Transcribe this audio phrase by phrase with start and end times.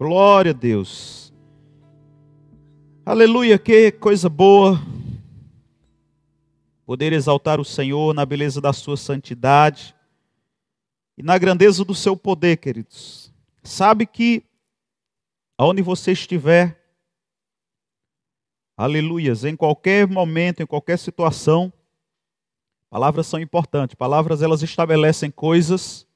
[0.00, 1.30] Glória a Deus.
[3.04, 4.80] Aleluia, que coisa boa.
[6.86, 9.94] Poder exaltar o Senhor na beleza da sua santidade
[11.18, 13.30] e na grandeza do seu poder, queridos.
[13.62, 14.42] Sabe que
[15.58, 16.82] aonde você estiver,
[18.78, 21.70] aleluias, em qualquer momento, em qualquer situação,
[22.88, 23.96] palavras são importantes.
[23.96, 26.06] Palavras elas estabelecem coisas.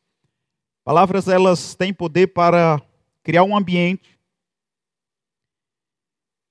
[0.82, 2.80] Palavras elas têm poder para
[3.24, 4.20] criar um ambiente.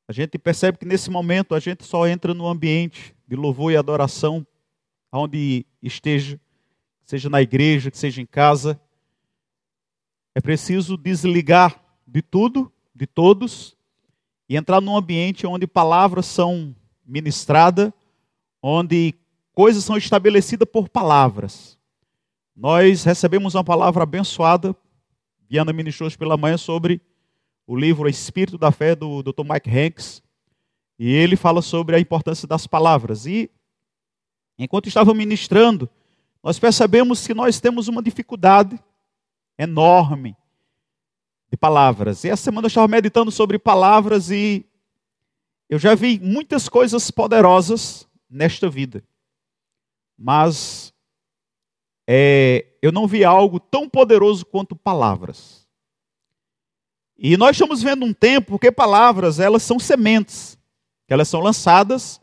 [0.07, 3.77] A gente percebe que nesse momento a gente só entra no ambiente de louvor e
[3.77, 4.45] adoração,
[5.11, 6.37] onde esteja,
[7.05, 8.81] seja na igreja, que seja em casa.
[10.35, 13.77] É preciso desligar de tudo, de todos,
[14.49, 17.93] e entrar num ambiente onde palavras são ministradas,
[18.61, 19.13] onde
[19.53, 21.77] coisas são estabelecidas por palavras.
[22.55, 24.75] Nós recebemos uma palavra abençoada
[25.53, 26.99] Viana ministrou hoje pela manhã sobre
[27.67, 29.43] o livro Espírito da Fé do Dr.
[29.47, 30.23] Mike Hanks.
[30.97, 33.27] E ele fala sobre a importância das palavras.
[33.27, 33.51] E
[34.57, 35.87] enquanto estava ministrando,
[36.41, 38.79] nós percebemos que nós temos uma dificuldade
[39.55, 40.35] enorme
[41.51, 42.23] de palavras.
[42.23, 44.65] E essa semana eu estava meditando sobre palavras e
[45.69, 49.03] eu já vi muitas coisas poderosas nesta vida.
[50.17, 50.92] Mas
[52.07, 55.67] é, eu não vi algo tão poderoso quanto palavras.
[57.17, 60.57] E nós estamos vendo um tempo que palavras, elas são sementes,
[61.07, 62.19] elas são lançadas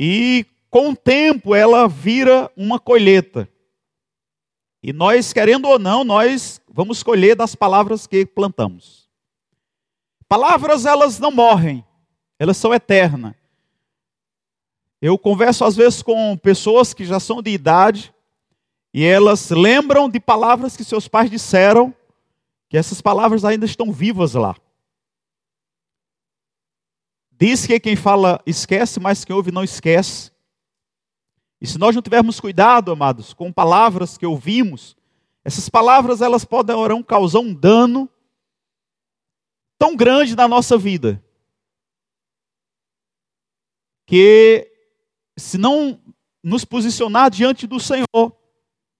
[0.00, 3.48] e com o tempo ela vira uma colheita.
[4.82, 9.08] E nós, querendo ou não, nós vamos colher das palavras que plantamos.
[10.28, 11.84] Palavras, elas não morrem,
[12.38, 13.34] elas são eternas.
[15.00, 18.13] Eu converso às vezes com pessoas que já são de idade
[18.94, 21.92] e elas lembram de palavras que seus pais disseram,
[22.68, 24.54] que essas palavras ainda estão vivas lá.
[27.32, 30.30] Diz que quem fala esquece, mas quem ouve não esquece.
[31.60, 34.96] E se nós não tivermos cuidado, amados, com palavras que ouvimos,
[35.44, 38.08] essas palavras elas poderão causar um dano
[39.76, 41.20] tão grande na nossa vida
[44.06, 44.70] que
[45.36, 46.00] se não
[46.42, 48.43] nos posicionar diante do Senhor,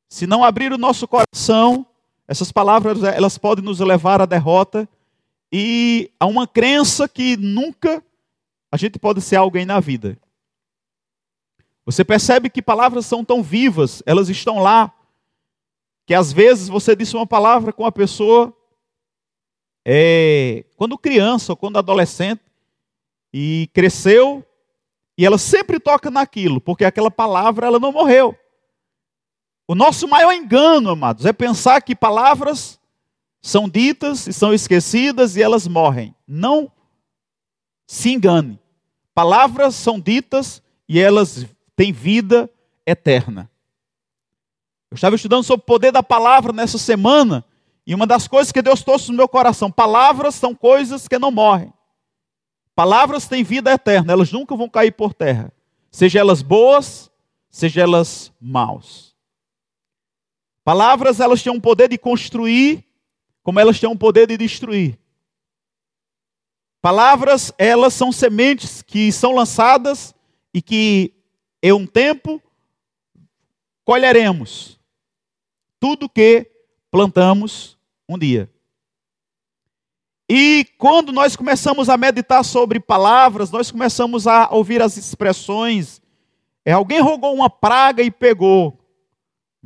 [0.08, 1.86] se não abrir o nosso coração,
[2.26, 4.88] essas palavras elas podem nos levar à derrota
[5.52, 8.02] e a uma crença que nunca
[8.70, 10.18] a gente pode ser alguém na vida.
[11.86, 14.92] Você percebe que palavras são tão vivas, elas estão lá,
[16.06, 18.56] que às vezes você disse uma palavra com a pessoa
[19.86, 22.42] é, quando criança ou quando adolescente
[23.32, 24.44] e cresceu
[25.16, 28.36] e ela sempre toca naquilo, porque aquela palavra ela não morreu.
[29.66, 32.78] O nosso maior engano, amados, é pensar que palavras
[33.40, 36.14] são ditas e são esquecidas e elas morrem.
[36.26, 36.70] Não
[37.86, 38.58] se engane.
[39.14, 42.50] Palavras são ditas e elas têm vida
[42.86, 43.50] eterna.
[44.90, 47.44] Eu estava estudando sobre o poder da palavra nessa semana
[47.86, 51.30] e uma das coisas que Deus trouxe no meu coração: palavras são coisas que não
[51.30, 51.72] morrem.
[52.74, 55.52] Palavras têm vida eterna, elas nunca vão cair por terra,
[55.90, 57.10] seja elas boas,
[57.50, 59.03] seja elas maus.
[60.64, 62.84] Palavras, elas têm um poder de construir,
[63.42, 64.98] como elas têm um poder de destruir.
[66.80, 70.14] Palavras, elas são sementes que são lançadas
[70.52, 71.12] e que,
[71.62, 72.42] em um tempo,
[73.84, 74.80] colheremos
[75.78, 76.50] tudo que
[76.90, 77.76] plantamos
[78.08, 78.50] um dia.
[80.28, 86.00] E quando nós começamos a meditar sobre palavras, nós começamos a ouvir as expressões.
[86.64, 88.83] É, alguém rogou uma praga e pegou.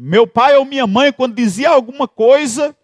[0.00, 2.76] Meu pai ou minha mãe, quando dizia alguma coisa,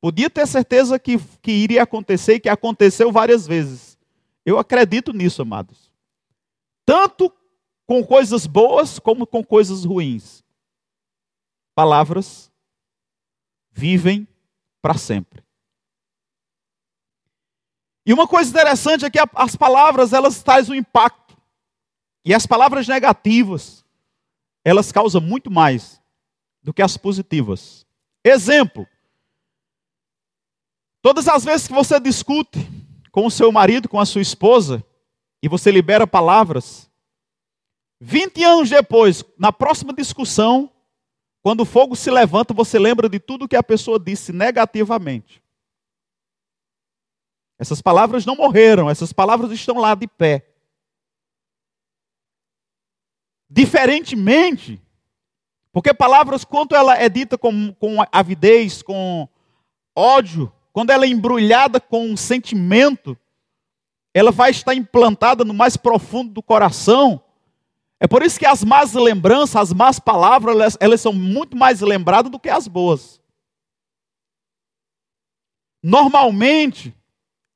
[0.00, 3.98] podia ter certeza que, que iria acontecer e que aconteceu várias vezes.
[4.42, 5.92] Eu acredito nisso, amados.
[6.86, 7.30] Tanto
[7.86, 10.42] com coisas boas como com coisas ruins.
[11.74, 12.50] Palavras
[13.70, 14.26] vivem
[14.80, 15.44] para sempre.
[18.06, 21.36] E uma coisa interessante é que as palavras elas trazem um impacto.
[22.24, 23.84] E as palavras negativas,
[24.64, 26.00] elas causam muito mais
[26.66, 27.86] do que as positivas.
[28.24, 28.88] Exemplo:
[31.00, 32.58] todas as vezes que você discute
[33.12, 34.84] com o seu marido, com a sua esposa,
[35.40, 36.90] e você libera palavras,
[38.00, 40.68] 20 anos depois, na próxima discussão,
[41.40, 45.40] quando o fogo se levanta, você lembra de tudo que a pessoa disse negativamente.
[47.60, 50.52] Essas palavras não morreram, essas palavras estão lá de pé.
[53.48, 54.84] Diferentemente
[55.76, 59.28] porque palavras, quanto ela é dita com, com avidez, com
[59.94, 63.14] ódio, quando ela é embrulhada com um sentimento,
[64.14, 67.22] ela vai estar implantada no mais profundo do coração.
[68.00, 71.82] É por isso que as más lembranças, as más palavras, elas, elas são muito mais
[71.82, 73.20] lembradas do que as boas.
[75.82, 76.96] Normalmente,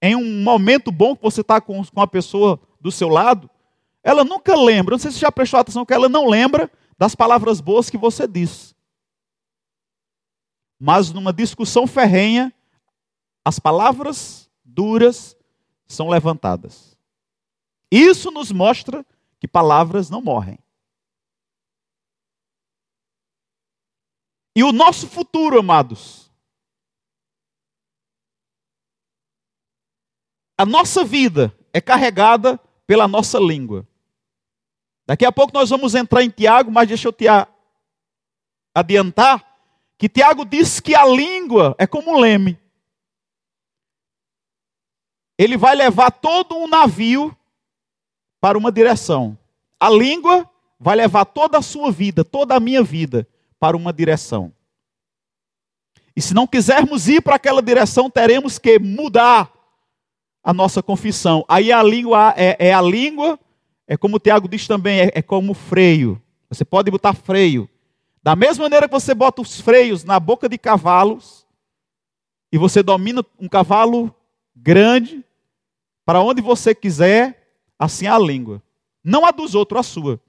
[0.03, 3.49] em um momento bom que você está com, com a pessoa do seu lado,
[4.05, 7.14] ela nunca lembra, não sei se você já prestou atenção que ela não lembra das
[7.14, 8.75] palavras boas que você disse.
[10.79, 12.52] Mas numa discussão ferrenha,
[13.43, 15.35] as palavras duras
[15.88, 16.99] são levantadas.
[17.91, 19.05] Isso nos mostra
[19.38, 20.58] que palavras não morrem.
[24.55, 26.31] E o nosso futuro, amados,
[30.58, 33.88] a nossa vida é carregada pela nossa língua.
[35.11, 37.25] Daqui a pouco nós vamos entrar em Tiago, mas deixa eu te
[38.73, 39.45] adiantar
[39.99, 42.57] que Tiago diz que a língua é como leme.
[45.37, 47.37] Ele vai levar todo um navio
[48.41, 49.37] para uma direção.
[49.81, 50.49] A língua
[50.79, 53.27] vai levar toda a sua vida, toda a minha vida,
[53.59, 54.53] para uma direção.
[56.15, 59.53] E se não quisermos ir para aquela direção, teremos que mudar
[60.41, 61.45] a nossa confissão.
[61.49, 63.41] Aí a língua é, é a língua
[63.91, 66.23] é como o Tiago diz também, é, é como freio.
[66.49, 67.69] Você pode botar freio.
[68.23, 71.45] Da mesma maneira que você bota os freios na boca de cavalos,
[72.53, 74.15] e você domina um cavalo
[74.55, 75.25] grande,
[76.07, 78.63] para onde você quiser, assim é a língua.
[79.03, 80.21] Não a dos outros, a sua.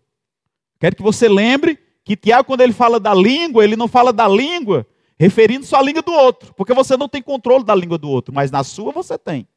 [0.79, 4.27] Quero que você lembre que Tiago, quando ele fala da língua, ele não fala da
[4.27, 4.87] língua
[5.19, 8.49] referindo-se à língua do outro, porque você não tem controle da língua do outro, mas
[8.49, 9.47] na sua você tem.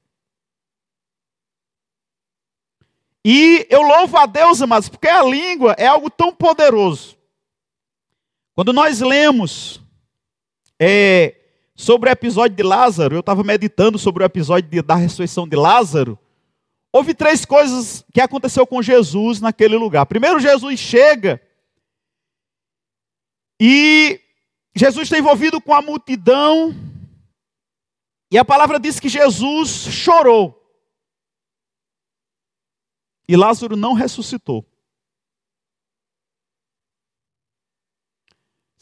[3.24, 7.16] E eu louvo a Deus, amados, porque a língua é algo tão poderoso.
[8.54, 9.80] Quando nós lemos
[10.78, 11.34] é,
[11.74, 15.56] sobre o episódio de Lázaro, eu estava meditando sobre o episódio de, da ressurreição de
[15.56, 16.18] Lázaro.
[16.92, 20.06] Houve três coisas que aconteceu com Jesus naquele lugar.
[20.06, 21.40] Primeiro, Jesus chega
[23.60, 24.20] e
[24.76, 26.74] Jesus está envolvido com a multidão.
[28.30, 30.63] E a palavra diz que Jesus chorou.
[33.28, 34.64] E Lázaro não ressuscitou.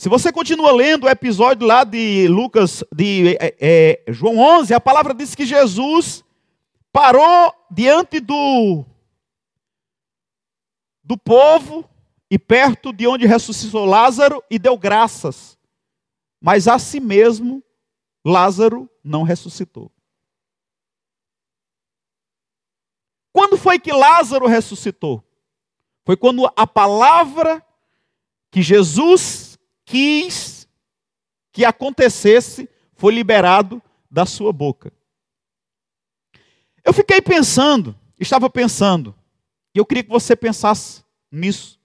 [0.02, 4.80] Se você continua lendo o episódio lá de Lucas, de é, é, João 11, a
[4.80, 6.24] palavra diz que Jesus
[6.92, 8.84] parou diante do,
[11.04, 11.88] do povo
[12.28, 15.56] e perto de onde ressuscitou Lázaro e deu graças.
[16.40, 17.62] Mas a si mesmo,
[18.24, 19.91] Lázaro não ressuscitou.
[23.32, 25.24] Quando foi que Lázaro ressuscitou?
[26.04, 27.64] Foi quando a palavra
[28.50, 30.68] que Jesus quis
[31.52, 34.92] que acontecesse foi liberado da sua boca.
[36.84, 39.14] Eu fiquei pensando, estava pensando,
[39.74, 41.80] e eu queria que você pensasse nisso.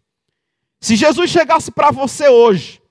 [0.79, 2.81] Se Jesus chegasse para você hoje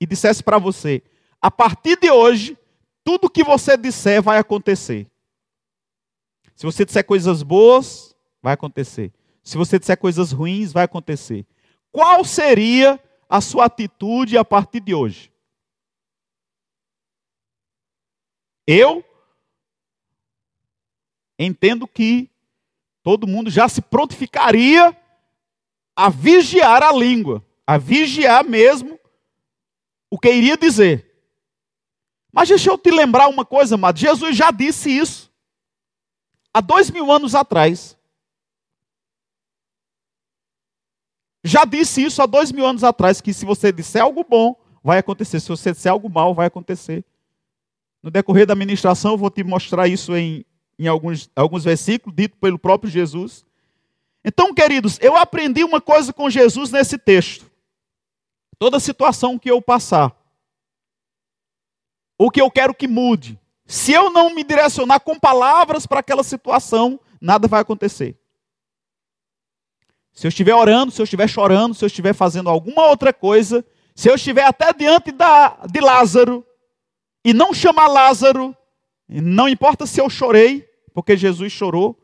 [0.00, 1.02] e dissesse para você:
[1.40, 2.56] a partir de hoje,
[3.04, 5.06] tudo que você disser vai acontecer.
[6.58, 9.12] Se você disser coisas boas, vai acontecer.
[9.44, 11.46] Se você disser coisas ruins, vai acontecer.
[11.92, 15.32] Qual seria a sua atitude a partir de hoje?
[18.66, 19.04] Eu
[21.38, 22.28] entendo que
[23.04, 25.00] todo mundo já se prontificaria
[25.94, 28.98] a vigiar a língua, a vigiar mesmo
[30.10, 31.22] o que iria dizer.
[32.32, 33.96] Mas deixa eu te lembrar uma coisa, amado.
[33.96, 35.27] Jesus já disse isso
[36.52, 37.96] há dois mil anos atrás.
[41.44, 44.98] Já disse isso há dois mil anos atrás, que se você disser algo bom, vai
[44.98, 45.40] acontecer.
[45.40, 47.04] Se você disser algo mal, vai acontecer.
[48.02, 50.44] No decorrer da ministração, eu vou te mostrar isso em,
[50.78, 53.44] em alguns, alguns versículos, dito pelo próprio Jesus.
[54.24, 57.50] Então, queridos, eu aprendi uma coisa com Jesus nesse texto.
[58.58, 60.14] Toda situação que eu passar,
[62.18, 63.38] o que eu quero que mude,
[63.70, 68.18] se eu não me direcionar com palavras para aquela situação, nada vai acontecer.
[70.10, 73.62] Se eu estiver orando, se eu estiver chorando, se eu estiver fazendo alguma outra coisa,
[73.94, 76.46] se eu estiver até diante da, de Lázaro
[77.22, 78.56] e não chamar Lázaro,
[79.06, 81.94] não importa se eu chorei, porque Jesus chorou,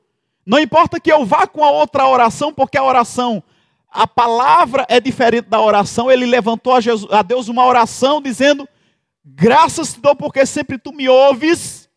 [0.45, 3.43] não importa que eu vá com a outra oração, porque a oração,
[3.91, 8.69] a palavra é diferente da oração, ele levantou a, Jesus, a Deus uma oração dizendo:
[9.25, 11.89] Graças te dou porque sempre tu me ouves.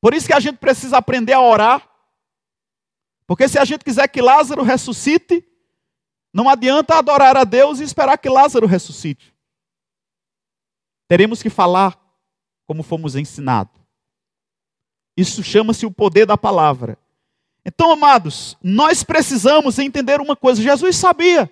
[0.00, 1.88] Por isso que a gente precisa aprender a orar.
[3.26, 5.46] Porque se a gente quiser que Lázaro ressuscite,
[6.32, 9.32] não adianta adorar a Deus e esperar que Lázaro ressuscite.
[11.06, 11.98] teremos que falar
[12.66, 13.80] como fomos ensinados.
[15.16, 16.96] Isso chama-se o poder da palavra.
[17.64, 21.50] Então, amados, nós precisamos entender uma coisa: Jesus sabia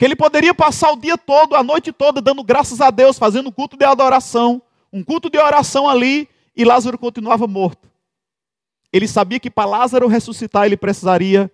[0.00, 3.52] que ele poderia passar o dia todo, a noite toda, dando graças a Deus, fazendo
[3.52, 6.26] culto de adoração, um culto de oração ali,
[6.56, 7.86] e Lázaro continuava morto.
[8.90, 11.52] Ele sabia que para Lázaro ressuscitar ele precisaria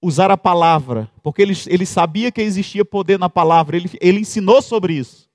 [0.00, 4.62] usar a palavra, porque ele, ele sabia que existia poder na palavra, ele, ele ensinou
[4.62, 5.28] sobre isso.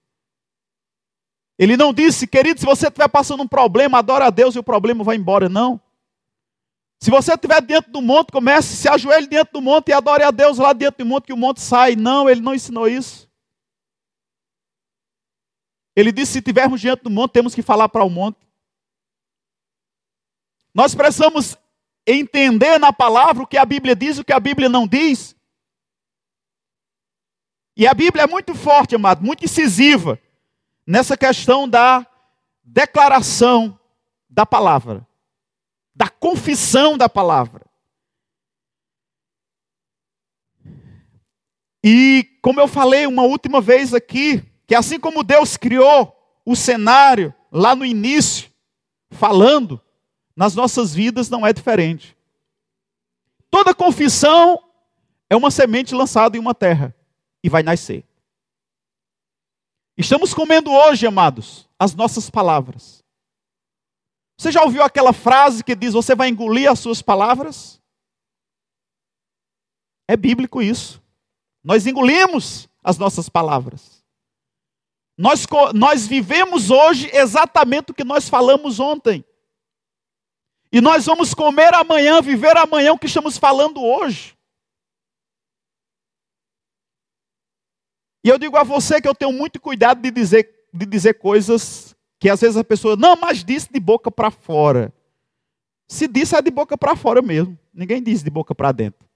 [1.58, 4.64] Ele não disse, querido, se você estiver passando um problema, adora a Deus e o
[4.64, 5.50] problema vai embora.
[5.50, 5.78] Não.
[7.00, 10.32] Se você estiver dentro do monte, comece, se ajoelhe dentro do monte e adore a
[10.32, 11.96] Deus lá dentro do monte, que o monte sai.
[11.96, 13.30] Não, ele não ensinou isso.
[15.96, 18.38] Ele disse: se estivermos diante do monte, temos que falar para o monte.
[20.74, 21.58] Nós precisamos
[22.06, 25.36] entender na palavra o que a Bíblia diz e o que a Bíblia não diz.
[27.76, 30.20] E a Bíblia é muito forte, amado, muito incisiva
[30.86, 32.06] nessa questão da
[32.62, 33.80] declaração
[34.30, 35.08] da palavra,
[35.96, 37.66] da confissão da palavra.
[41.84, 46.16] E como eu falei uma última vez aqui, que assim como Deus criou
[46.46, 48.50] o cenário lá no início,
[49.12, 49.82] falando,
[50.36, 52.18] nas nossas vidas não é diferente.
[53.50, 54.62] Toda confissão
[55.30, 56.96] é uma semente lançada em uma terra
[57.44, 58.06] e vai nascer.
[59.98, 62.99] Estamos comendo hoje, amados, as nossas palavras.
[64.40, 67.82] Você já ouviu aquela frase que diz: Você vai engolir as suas palavras?
[70.08, 71.04] É bíblico isso.
[71.62, 74.02] Nós engolimos as nossas palavras.
[75.18, 79.26] Nós, nós vivemos hoje exatamente o que nós falamos ontem.
[80.72, 84.38] E nós vamos comer amanhã, viver amanhã o que estamos falando hoje.
[88.24, 91.89] E eu digo a você que eu tenho muito cuidado de dizer, de dizer coisas
[92.20, 94.94] que às vezes a pessoa, não, mas disse de boca para fora.
[95.88, 97.58] Se disse é de boca para fora mesmo.
[97.74, 99.08] Ninguém diz de boca para dentro.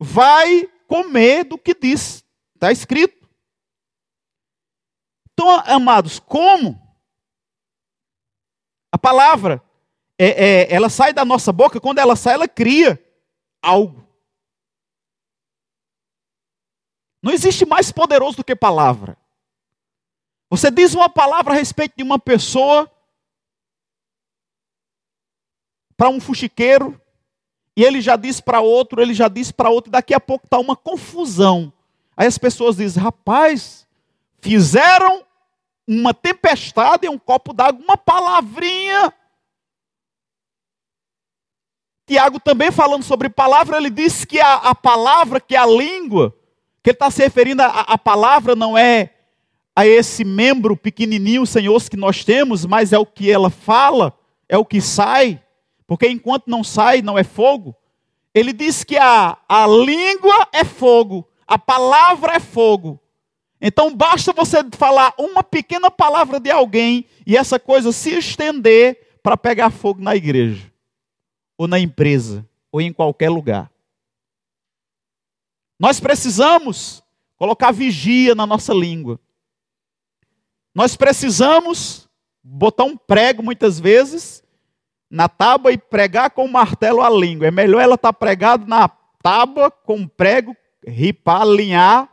[0.00, 2.24] Vai comer do que diz.
[2.54, 3.28] Está escrito.
[5.32, 6.78] Então, amados, como
[8.92, 9.62] a palavra
[10.18, 13.02] é, é, ela sai da nossa boca, quando ela sai, ela cria
[13.62, 14.06] algo.
[17.22, 19.16] Não existe mais poderoso do que palavra.
[20.50, 22.90] Você diz uma palavra a respeito de uma pessoa
[25.96, 27.00] para um fuxiqueiro,
[27.76, 30.58] e ele já diz para outro, ele já diz para outro, daqui a pouco está
[30.58, 31.72] uma confusão.
[32.16, 33.82] Aí as pessoas dizem: rapaz,
[34.42, 35.24] Fizeram
[35.86, 39.14] uma tempestade em um copo d'água, uma palavrinha.
[42.04, 46.36] Tiago também falando sobre palavra, ele disse que a, a palavra, que a língua,
[46.82, 49.10] que ele está se referindo a, a palavra não é
[49.74, 54.12] a esse membro pequenininho, Senhor, que nós temos, mas é o que ela fala,
[54.48, 55.42] é o que sai,
[55.86, 57.74] porque enquanto não sai, não é fogo.
[58.34, 63.00] Ele diz que a, a língua é fogo, a palavra é fogo.
[63.60, 69.36] Então basta você falar uma pequena palavra de alguém e essa coisa se estender para
[69.36, 70.70] pegar fogo na igreja,
[71.56, 73.71] ou na empresa, ou em qualquer lugar.
[75.82, 77.02] Nós precisamos
[77.36, 79.18] colocar vigia na nossa língua.
[80.72, 82.08] Nós precisamos
[82.40, 84.44] botar um prego muitas vezes
[85.10, 87.48] na tábua e pregar com o martelo a língua.
[87.48, 88.88] É melhor ela estar tá pregada na
[89.20, 92.08] tábua com um prego, ripar, alinhar,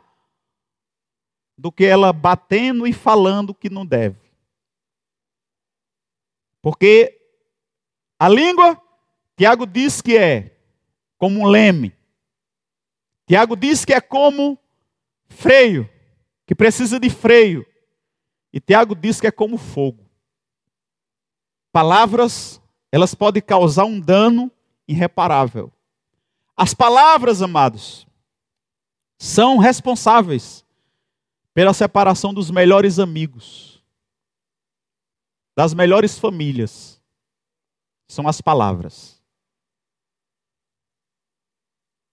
[1.56, 4.18] do que ela batendo e falando que não deve.
[6.60, 7.16] Porque
[8.18, 8.82] a língua,
[9.36, 10.58] Tiago diz que é
[11.16, 11.99] como um leme.
[13.30, 14.58] Tiago diz que é como
[15.28, 15.88] freio,
[16.44, 17.64] que precisa de freio.
[18.52, 20.04] E Tiago diz que é como fogo.
[21.70, 22.60] Palavras,
[22.90, 24.50] elas podem causar um dano
[24.88, 25.72] irreparável.
[26.56, 28.04] As palavras, amados,
[29.16, 30.66] são responsáveis
[31.54, 33.80] pela separação dos melhores amigos,
[35.54, 37.00] das melhores famílias,
[38.08, 39.19] são as palavras.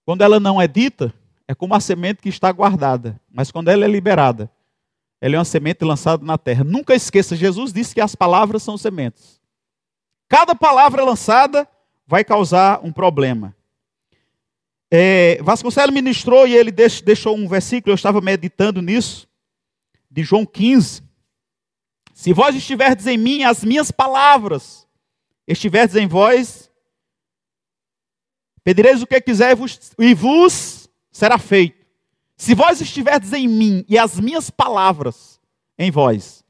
[0.08, 1.14] Quando ela não é dita,
[1.46, 4.50] é como a semente que está guardada, mas quando ela é liberada,
[5.20, 6.64] ela é uma semente lançada na terra.
[6.64, 9.42] Nunca esqueça, Jesus disse que as palavras são sementes.
[10.30, 11.68] Cada palavra lançada
[12.08, 13.54] vai causar um problema.
[14.90, 19.28] É, Vasconcelos ministrou e ele deixou um versículo, eu estava meditando nisso,
[20.10, 21.04] de João 15.
[22.14, 24.88] Se vós estiverdes em mim, as minhas palavras
[25.46, 26.67] estiverdes em vós,
[28.68, 29.56] pedireis o que quiser
[29.98, 31.88] e vos será feito.
[32.36, 35.40] Se vós estiverdes em mim e as minhas palavras
[35.80, 36.44] em vós.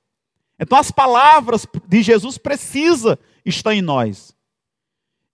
[0.57, 4.35] Então as palavras de Jesus precisa estar em nós.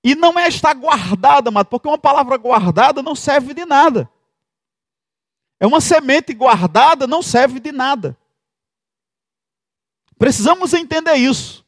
[0.04, 4.12] E não é estar guardada, amado, porque uma palavra guardada não serve de nada.
[5.62, 8.18] É uma semente guardada, não serve de nada.
[10.20, 11.66] Precisamos entender isso.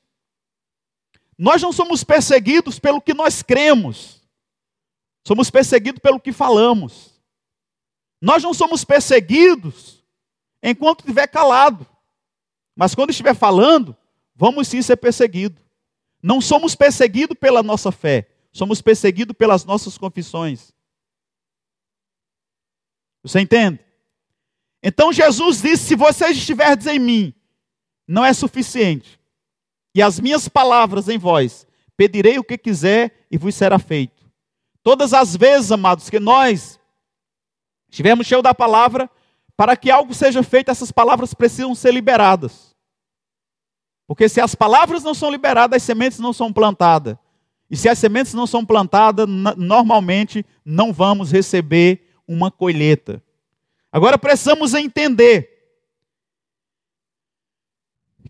[1.37, 4.14] Nós não somos perseguidos pelo que nós cremos,
[5.25, 7.19] somos perseguidos pelo que falamos.
[8.21, 10.03] Nós não somos perseguidos
[10.61, 11.85] enquanto estiver calado,
[12.75, 13.95] mas quando estiver falando,
[14.35, 15.63] vamos sim ser perseguidos.
[16.21, 20.73] Não somos perseguidos pela nossa fé, somos perseguidos pelas nossas confissões.
[23.21, 23.79] Você entende?
[24.81, 27.33] Então Jesus disse: Se vocês estiverdes em mim,
[28.07, 29.19] não é suficiente.
[29.93, 31.65] E as minhas palavras em vós,
[31.97, 34.14] pedirei o que quiser e vos será feito.
[34.85, 36.79] Todas as vezes, amados, que nós
[37.89, 39.09] estivermos cheios da palavra,
[39.57, 42.75] para que algo seja feito, essas palavras precisam ser liberadas.
[44.05, 47.17] Porque se as palavras não são liberadas, as sementes não são plantadas.
[47.67, 53.23] E se as sementes não são plantadas, normalmente não vamos receber uma colheita.
[53.91, 55.49] Agora precisamos entender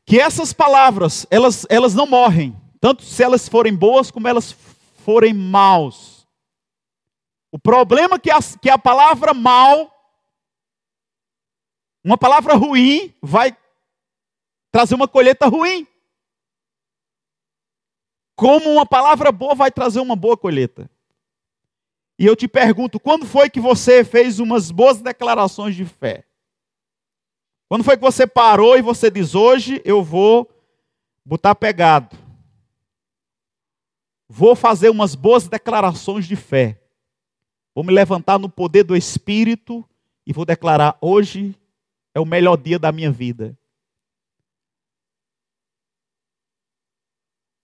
[0.06, 4.56] que essas palavras, elas, elas não morrem, tanto se elas forem boas como elas
[5.04, 6.15] forem maus.
[7.56, 9.90] O problema é que a, que a palavra mal,
[12.04, 13.58] uma palavra ruim, vai
[14.70, 15.88] trazer uma colheita ruim.
[18.36, 20.92] Como uma palavra boa vai trazer uma boa colheita.
[22.20, 26.28] E eu te pergunto, quando foi que você fez umas boas declarações de fé?
[27.70, 30.54] Quando foi que você parou e você diz: hoje eu vou
[31.24, 32.18] botar pegado?
[34.28, 36.82] Vou fazer umas boas declarações de fé.
[37.76, 39.88] Vou me levantar no poder do Espírito
[40.26, 41.54] e vou declarar: hoje
[42.14, 43.56] é o melhor dia da minha vida.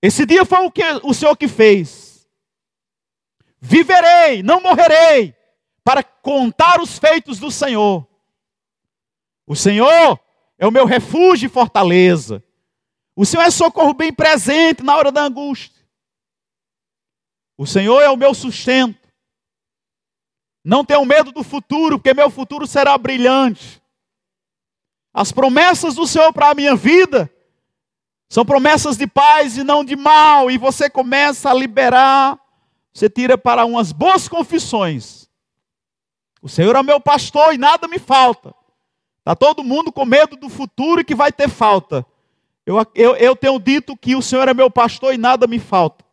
[0.02, 2.28] Esse dia foi o que o Senhor que fez.
[3.62, 5.36] Viverei, não morrerei,
[5.84, 8.06] para contar os feitos do Senhor.
[9.48, 10.20] O Senhor
[10.58, 12.44] é o meu refúgio e fortaleza.
[13.16, 15.82] O Senhor é socorro bem presente na hora da angústia.
[17.58, 19.01] O Senhor é o meu sustento.
[20.64, 23.82] Não tenho medo do futuro, porque meu futuro será brilhante.
[25.14, 27.30] As promessas do Senhor para a minha vida
[28.30, 32.40] são promessas de paz e não de mal, e você começa a liberar,
[32.94, 35.30] você tira para umas boas confissões.
[36.42, 38.56] O Senhor é meu pastor e nada me falta.
[39.20, 42.06] Está todo mundo com medo do futuro e que vai ter falta.
[42.66, 46.06] Eu, eu, eu tenho dito que o Senhor é meu pastor e nada me falta.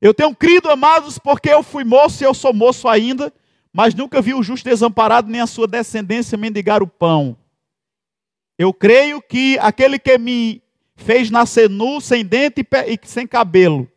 [0.00, 3.32] Eu tenho crido, amados, porque eu fui moço e eu sou moço ainda,
[3.72, 7.36] mas nunca vi o justo desamparado nem a sua descendência mendigar o pão.
[8.58, 10.62] Eu creio que aquele que me
[10.96, 13.90] fez nascer nu, sem dente e sem cabelo.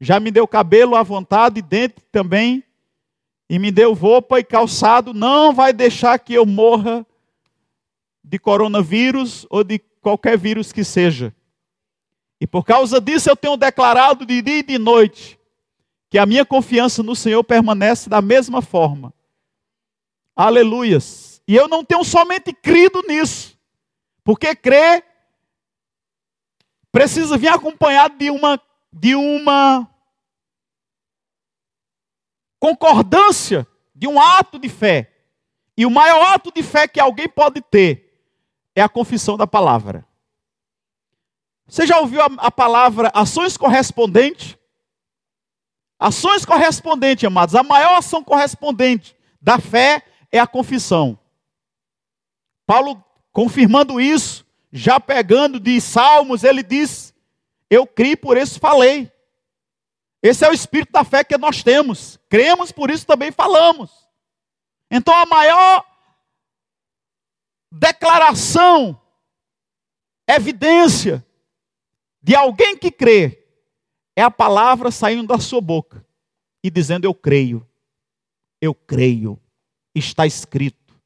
[0.00, 2.62] Já me deu cabelo à vontade, dente também,
[3.48, 5.14] e me deu roupa e calçado.
[5.14, 7.04] Não vai deixar que eu morra
[8.22, 11.34] de coronavírus ou de qualquer vírus que seja.
[12.40, 15.35] E por causa disso eu tenho declarado de dia e de noite
[16.08, 19.12] que a minha confiança no Senhor permanece da mesma forma.
[20.34, 21.42] Aleluias.
[21.48, 23.58] E eu não tenho somente crido nisso,
[24.24, 25.04] porque crer
[26.90, 28.60] precisa vir acompanhado de uma,
[28.92, 29.88] de uma
[32.58, 35.12] concordância, de um ato de fé.
[35.76, 38.06] E o maior ato de fé que alguém pode ter
[38.74, 40.06] é a confissão da palavra.
[41.68, 44.56] Você já ouviu a, a palavra ações correspondentes?
[45.98, 47.54] Ações correspondentes, amados.
[47.54, 51.18] A maior ação correspondente da fé é a confissão.
[52.66, 57.14] Paulo, confirmando isso, já pegando de Salmos, ele diz:
[57.70, 59.10] Eu criei, por isso falei.
[60.22, 62.18] Esse é o espírito da fé que nós temos.
[62.28, 63.90] Cremos, por isso também falamos.
[64.90, 65.84] Então a maior
[67.70, 69.00] declaração,
[70.28, 71.24] evidência
[72.22, 73.45] de alguém que crê,
[74.16, 76.04] é a palavra saindo da sua boca
[76.64, 77.68] e dizendo: Eu creio,
[78.60, 79.38] eu creio,
[79.94, 80.98] está escrito.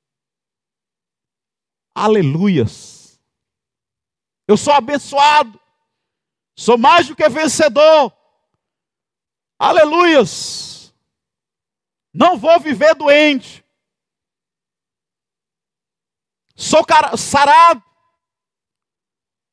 [1.92, 3.20] Aleluias.
[4.46, 5.60] Eu sou abençoado.
[6.56, 8.12] Sou mais do que vencedor.
[9.58, 10.94] Aleluias.
[12.12, 13.64] Não vou viver doente.
[16.54, 16.84] Sou
[17.16, 17.82] sarado.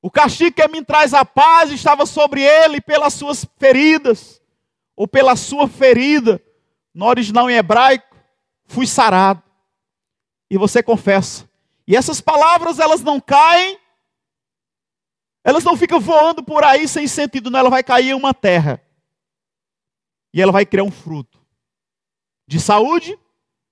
[0.08, 4.42] O castigo que me traz a paz estava sobre ele pelas suas feridas,
[4.96, 6.42] ou pela sua ferida,
[6.94, 8.16] no original em hebraico,
[8.68, 9.44] fui sarado.
[10.50, 11.46] e você confessa.
[11.86, 13.78] E essas palavras, elas não caem,
[15.44, 17.60] elas não ficam voando por aí sem sentido, não.
[17.60, 18.82] Ela vai cair em uma terra.
[20.34, 21.38] E ela vai criar um fruto
[22.48, 23.20] de saúde,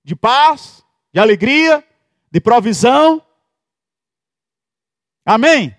[0.04, 1.82] de paz, de alegria,
[2.30, 3.26] de provisão.
[5.24, 5.74] Amém?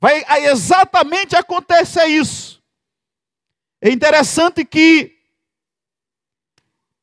[0.00, 2.62] Vai exatamente acontecer isso.
[3.80, 5.16] É interessante que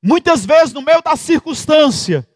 [0.02, 2.28] muitas vezes no meio da circunstância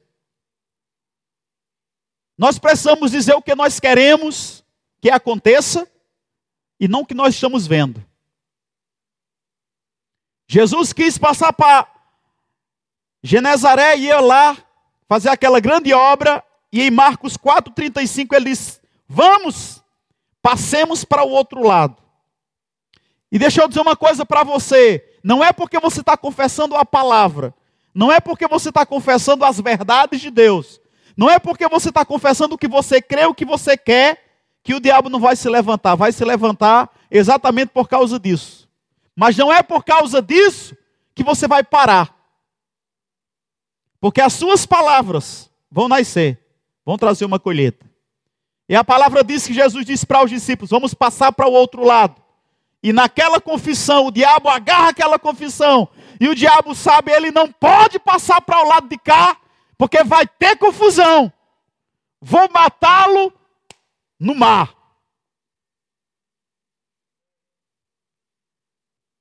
[2.37, 4.63] nós precisamos dizer o que nós queremos
[5.01, 5.89] que aconteça
[6.79, 8.05] e não o que nós estamos vendo.
[10.47, 11.91] Jesus quis passar para
[13.23, 14.55] Genezaré e ia lá
[15.07, 19.76] fazer aquela grande obra e em Marcos 4:35 ele diz: "Vamos,
[20.47, 21.97] passemos para o outro lado".
[23.29, 26.85] E deixa eu dizer uma coisa para você: não é porque você está confessando a
[26.85, 27.53] palavra,
[27.93, 30.79] não é porque você está confessando as verdades de Deus,
[31.17, 34.23] não é porque você está confessando o que você crê, o que você quer,
[34.63, 35.95] que o diabo não vai se levantar.
[35.95, 38.69] Vai se levantar exatamente por causa disso.
[39.15, 40.77] Mas não é por causa disso
[41.15, 42.15] que você vai parar.
[43.99, 46.39] Porque as suas palavras vão nascer,
[46.85, 47.86] vão trazer uma colheita.
[48.69, 51.83] E a palavra diz que Jesus disse para os discípulos: vamos passar para o outro
[51.83, 52.21] lado.
[52.83, 55.89] E naquela confissão, o diabo agarra aquela confissão.
[56.19, 59.37] E o diabo sabe, ele não pode passar para o lado de cá,
[59.77, 61.31] porque vai ter confusão.
[62.21, 63.33] Vou matá-lo
[64.19, 64.75] no mar.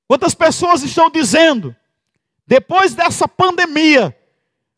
[0.07, 1.75] Quantas pessoas estão dizendo,
[2.45, 4.17] depois dessa pandemia,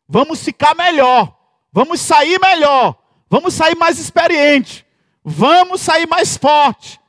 [0.08, 1.38] vamos ficar melhor,
[1.72, 2.99] vamos sair melhor,
[3.30, 4.84] vamos sair mais experiente,
[5.24, 7.00] vamos sair mais forte.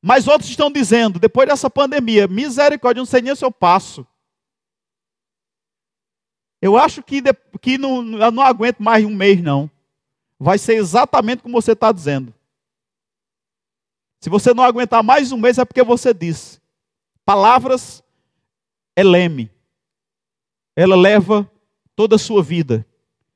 [0.00, 4.06] Mas outros estão dizendo, depois dessa pandemia, misericórdia, não sei nem se eu passo.
[6.62, 7.22] Eu acho que,
[7.60, 9.70] que não, eu não aguento mais um mês, não.
[10.38, 12.32] Vai ser exatamente como você está dizendo.
[14.20, 16.60] Se você não aguentar mais um mês, é porque você disse.
[17.24, 18.02] Palavras
[18.94, 19.50] é leme.
[20.76, 21.50] Ela leva
[21.96, 22.86] toda a sua vida.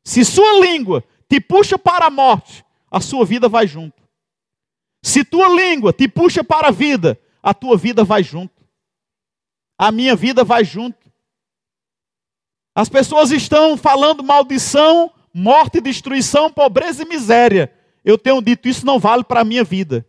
[0.02, 4.02] Se sua língua te puxa para a morte, a sua vida vai junto.
[5.02, 8.64] Se tua língua te puxa para a vida, a tua vida vai junto.
[9.76, 11.12] A minha vida vai junto.
[12.74, 17.72] As pessoas estão falando maldição, morte, destruição, pobreza e miséria.
[18.04, 20.06] Eu tenho dito, isso não vale para a minha vida.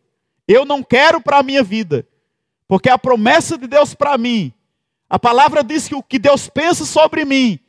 [0.48, 2.08] Eu não quero para a minha vida.
[2.68, 4.54] Porque a promessa de Deus para mim,
[5.10, 7.60] a palavra diz que o que Deus pensa sobre mim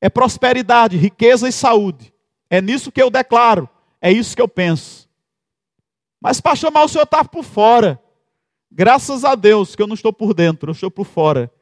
[0.00, 2.12] é prosperidade, riqueza e saúde.
[2.48, 3.68] É nisso que eu declaro,
[4.00, 5.08] é isso que eu penso.
[6.20, 8.02] Mas, pastor, mas o senhor está por fora.
[8.70, 11.52] Graças a Deus que eu não estou por dentro, eu estou por fora.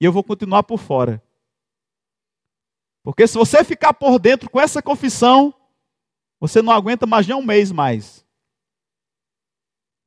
[0.00, 1.22] E eu vou continuar por fora.
[3.02, 5.54] Porque se você ficar por dentro com essa confissão,
[6.38, 8.24] você não aguenta mais nem um mês mais.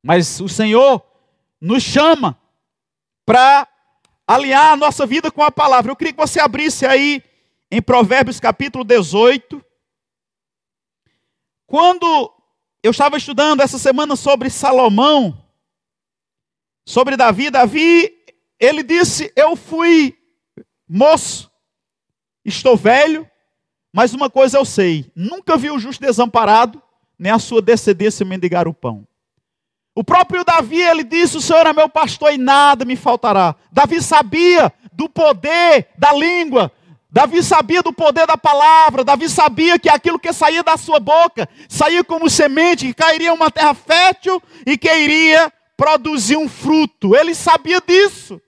[0.02, 1.04] Mas o Senhor
[1.60, 2.38] nos chama
[3.24, 3.68] para
[4.26, 5.90] alinhar a nossa vida com a palavra.
[5.90, 7.22] Eu queria que você abrisse aí
[7.72, 9.64] em Provérbios capítulo 18.
[11.66, 12.30] Quando
[12.82, 15.42] eu estava estudando essa semana sobre Salomão,
[16.84, 18.12] sobre Davi, Davi
[18.60, 20.14] ele disse: Eu fui
[20.86, 21.50] moço,
[22.44, 23.26] estou velho,
[23.90, 26.82] mas uma coisa eu sei: nunca vi o justo desamparado,
[27.18, 29.08] nem a sua descendência mendigar o pão.
[29.94, 33.56] O próprio Davi, ele disse: O Senhor é meu pastor e nada me faltará.
[33.72, 36.70] Davi sabia do poder da língua,
[37.12, 41.46] Davi sabia do poder da palavra, Davi sabia que aquilo que saía da sua boca
[41.68, 47.14] saía como semente, que cairia em uma terra fértil e que iria produzir um fruto.
[47.14, 48.40] Ele sabia disso.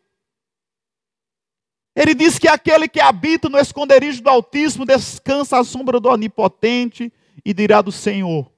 [1.94, 7.12] Ele diz que aquele que habita no esconderijo do Altíssimo descansa à sombra do Onipotente
[7.44, 8.50] e dirá do Senhor.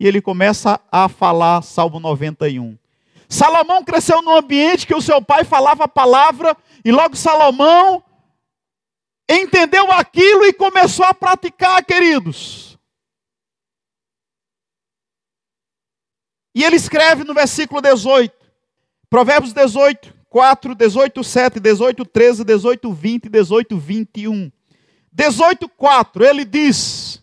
[0.00, 2.78] E ele começa a falar, Salmo 91.
[3.28, 8.02] Salomão cresceu num ambiente que o seu pai falava a palavra, e logo Salomão
[9.28, 12.78] entendeu aquilo e começou a praticar, queridos.
[16.54, 18.34] E ele escreve no versículo 18,
[19.10, 24.52] Provérbios 18: 4, 18, 7, 18, 13, 18, 20, 18, 21.
[25.12, 27.22] 18, 4, ele diz: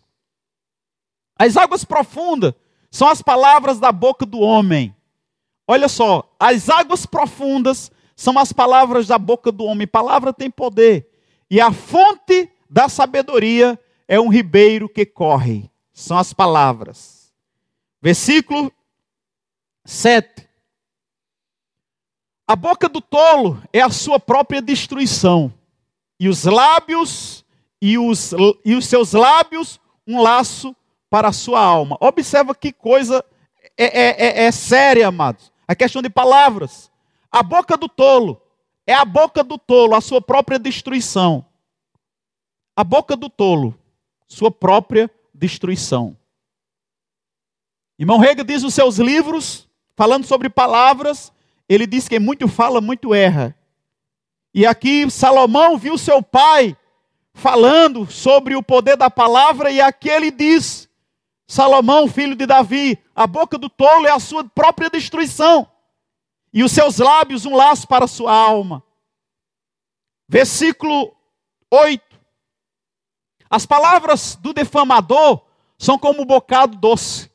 [1.38, 2.54] As águas profundas
[2.90, 4.96] são as palavras da boca do homem.
[5.68, 9.86] Olha só, as águas profundas são as palavras da boca do homem.
[9.86, 11.15] Palavra tem poder.
[11.50, 15.70] E a fonte da sabedoria é um ribeiro que corre.
[15.94, 17.32] São as palavras.
[18.02, 18.72] Versículo
[19.84, 20.48] 7.
[22.48, 25.52] A boca do tolo é a sua própria destruição,
[26.20, 27.44] e os lábios
[27.82, 30.76] e os, e os seus lábios um laço
[31.10, 31.98] para a sua alma.
[32.00, 33.26] Observa que coisa
[33.78, 35.52] é, é, é, é séria, amados.
[35.68, 36.92] A questão de palavras.
[37.32, 38.42] A boca do tolo
[38.88, 41.46] é a boca do tolo, a sua própria destruição.
[42.76, 43.78] A boca do tolo,
[44.28, 46.16] sua própria destruição.
[47.98, 51.32] Irmão Rega diz nos seus livros, falando sobre palavras,
[51.68, 53.56] ele diz que muito fala, muito erra.
[54.54, 56.78] E aqui Salomão viu seu pai
[57.34, 60.90] falando sobre o poder da palavra, e aqui ele diz:
[61.48, 65.68] Salomão, filho de Davi, a boca do tolo é a sua própria destruição,
[66.56, 68.82] e os seus lábios um laço para a sua alma.
[70.26, 71.14] Versículo
[71.70, 72.02] 8.
[73.50, 75.46] As palavras do defamador
[75.78, 77.30] são como um bocado doce,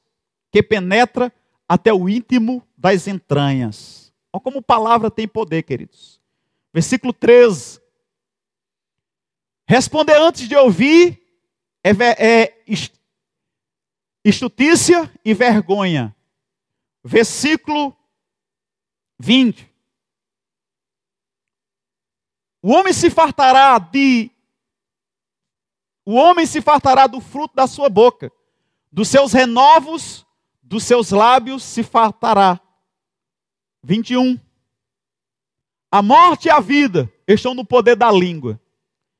[0.51, 1.31] que penetra
[1.69, 4.11] até o íntimo das entranhas.
[4.33, 6.19] Olha como palavra tem poder, queridos.
[6.73, 7.79] Versículo 13.
[9.69, 11.23] Responder antes de ouvir
[11.85, 12.65] é, é
[14.25, 16.17] estutícia e vergonha.
[17.05, 17.95] Versículo
[19.21, 19.71] 20.
[22.63, 24.31] O homem se fartará de
[26.07, 28.33] o homem se fartará do fruto da sua boca,
[28.91, 30.27] dos seus renovos,
[30.63, 32.59] dos seus lábios se fartará.
[33.83, 34.41] 21.
[35.93, 38.59] A morte e a vida estão no poder da língua,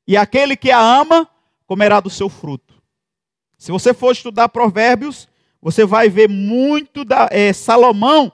[0.07, 1.29] e aquele que a ama
[1.67, 2.81] comerá do seu fruto.
[3.57, 5.29] Se você for estudar Provérbios,
[5.61, 8.33] você vai ver muito da é, Salomão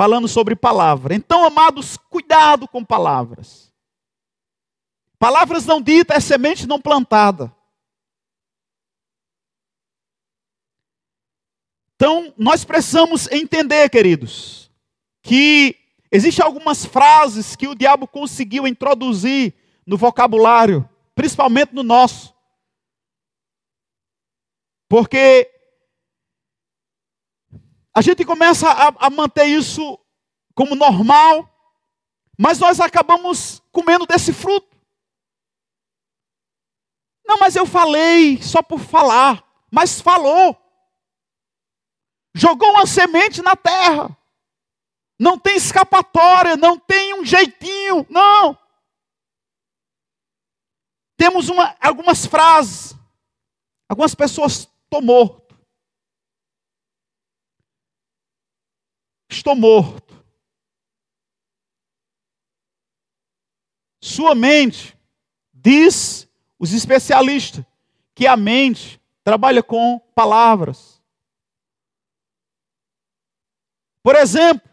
[0.00, 1.14] falando sobre palavra.
[1.14, 3.70] Então, amados, cuidado com palavras.
[5.18, 7.54] Palavras não ditas é semente não plantada.
[11.94, 14.70] Então, nós precisamos entender, queridos,
[15.20, 15.76] que
[16.10, 19.52] existem algumas frases que o diabo conseguiu introduzir
[19.84, 22.34] no vocabulário, principalmente no nosso.
[24.88, 25.46] Porque
[28.00, 29.98] a gente começa a, a manter isso
[30.54, 31.46] como normal,
[32.38, 34.74] mas nós acabamos comendo desse fruto.
[37.26, 40.56] Não, mas eu falei só por falar, mas falou.
[42.34, 44.16] Jogou uma semente na terra.
[45.18, 48.58] Não tem escapatória, não tem um jeitinho, não.
[51.18, 52.96] Temos uma, algumas frases.
[53.86, 55.56] Algumas pessoas Estou morto.
[59.30, 60.22] Estou morto.
[64.02, 64.96] Sua mente,
[65.52, 67.64] diz os especialistas,
[68.14, 71.00] que a mente trabalha com palavras.
[74.02, 74.68] Por exemplo,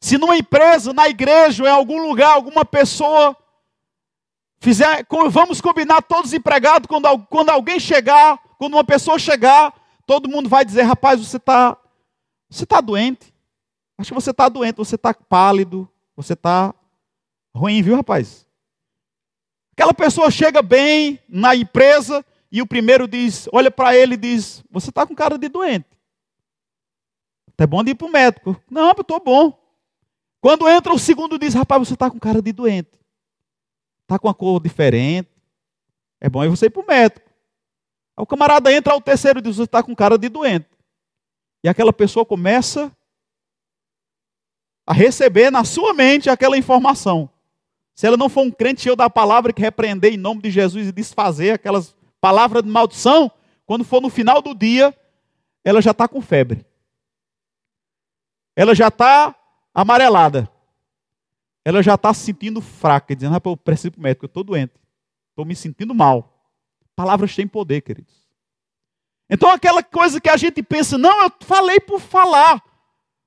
[0.00, 3.36] se numa empresa, na igreja, ou em algum lugar, alguma pessoa
[4.58, 9.74] fizer, vamos combinar todos empregados, quando, quando alguém chegar quando uma pessoa chegar,
[10.06, 11.76] todo mundo vai dizer: rapaz, você está
[12.48, 13.33] você tá doente.
[13.98, 16.74] Acho que você está doente, você está pálido, você está
[17.54, 18.46] ruim, viu, rapaz?
[19.72, 24.62] Aquela pessoa chega bem na empresa e o primeiro diz, olha para ele e diz:
[24.70, 25.88] Você está com cara de doente.
[27.58, 28.60] É bom de ir para o médico.
[28.70, 29.56] Não, eu estou bom.
[30.40, 32.90] Quando entra o segundo, diz: Rapaz, você está com cara de doente.
[34.02, 35.28] Está com uma cor diferente.
[36.20, 37.28] É bom você ir para o médico.
[38.16, 40.68] Aí o camarada entra ao terceiro e diz: Você está com cara de doente.
[41.64, 42.94] E aquela pessoa começa
[44.86, 47.30] a receber na sua mente aquela informação.
[47.94, 50.88] Se ela não for um crente cheio da palavra que repreender em nome de Jesus
[50.88, 53.30] e desfazer aquelas palavras de maldição,
[53.64, 54.94] quando for no final do dia,
[55.62, 56.66] ela já está com febre.
[58.56, 59.34] Ela já está
[59.72, 60.50] amarelada.
[61.64, 64.44] Ela já está se sentindo fraca, dizendo: Rapaz, eu preciso para o médico, eu estou
[64.44, 64.74] doente.
[65.30, 66.30] Estou me sentindo mal.
[66.94, 68.14] Palavras têm poder, queridos.
[69.28, 72.62] Então, aquela coisa que a gente pensa, não, eu falei por falar,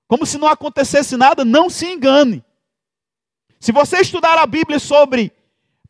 [0.07, 2.43] como se não acontecesse nada, não se engane.
[3.59, 5.31] Se você estudar a Bíblia sobre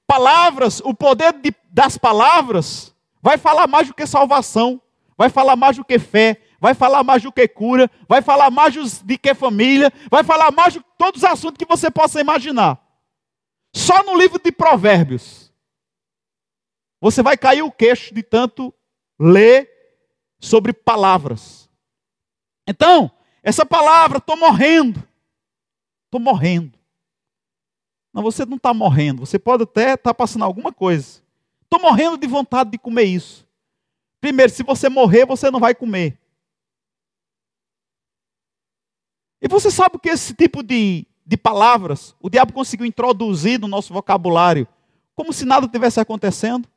[0.06, 4.82] palavras, o poder de, das palavras, vai falar mais do que salvação,
[5.18, 8.74] vai falar mais do que fé, vai falar mais do que cura, vai falar mais
[8.74, 12.82] do que família, vai falar mais de todos os assuntos que você possa imaginar.
[13.76, 15.48] Só no livro de Provérbios
[17.00, 18.74] você vai cair o queixo de tanto
[19.20, 19.70] ler
[20.40, 21.70] sobre palavras.
[22.68, 23.12] Então,
[23.48, 25.02] essa palavra, estou morrendo.
[26.04, 26.78] Estou morrendo.
[28.14, 29.26] Não, você não está morrendo.
[29.26, 31.22] Você pode até estar tá passando alguma coisa.
[31.64, 33.48] Estou morrendo de vontade de comer isso.
[34.20, 36.20] Primeiro, se você morrer, você não vai comer.
[39.42, 43.94] E você sabe que esse tipo de, de palavras o diabo conseguiu introduzir no nosso
[43.94, 44.68] vocabulário
[45.16, 46.68] como se nada tivesse acontecendo?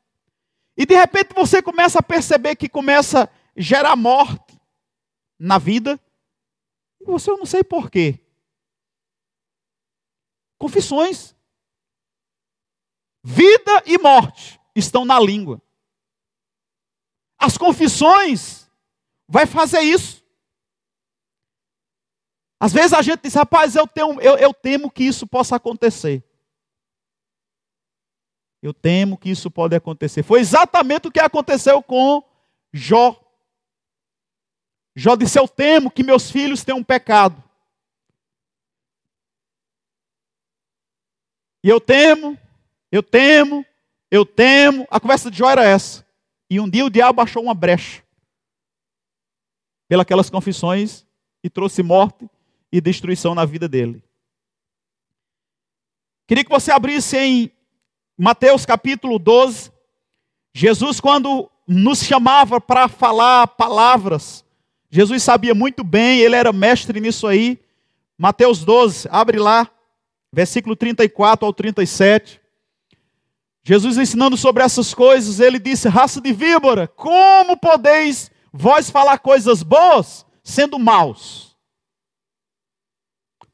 [0.77, 4.57] E de repente você começa a perceber que começa a gerar morte
[5.37, 5.99] na vida.
[7.11, 8.19] Você eu não sei porquê.
[10.59, 11.35] Confissões.
[13.23, 15.61] Vida e morte estão na língua.
[17.39, 18.71] As confissões
[19.29, 20.21] vai fazer isso.
[22.59, 26.23] Às vezes a gente diz, rapaz, eu, tenho, eu, eu temo que isso possa acontecer.
[28.63, 30.23] Eu temo que isso pode acontecer.
[30.23, 32.23] Foi exatamente o que aconteceu com
[32.73, 33.19] Jó.
[35.01, 37.43] Jó disse: Eu temo que meus filhos tenham pecado.
[41.65, 42.39] E eu temo,
[42.93, 43.65] eu temo,
[44.11, 44.87] eu temo.
[44.91, 46.07] A conversa de Jó era essa.
[46.51, 48.03] E um dia o diabo achou uma brecha
[50.07, 51.07] pelas confissões
[51.43, 52.29] e trouxe morte
[52.71, 54.05] e destruição na vida dele.
[56.27, 57.51] Queria que você abrisse em
[58.19, 59.73] Mateus capítulo 12.
[60.55, 64.45] Jesus, quando nos chamava para falar palavras,
[64.91, 67.61] Jesus sabia muito bem, ele era mestre nisso aí.
[68.19, 69.71] Mateus 12, abre lá,
[70.33, 72.41] versículo 34 ao 37.
[73.63, 79.63] Jesus ensinando sobre essas coisas, ele disse: Raça de víbora, como podeis vós falar coisas
[79.63, 81.57] boas sendo maus?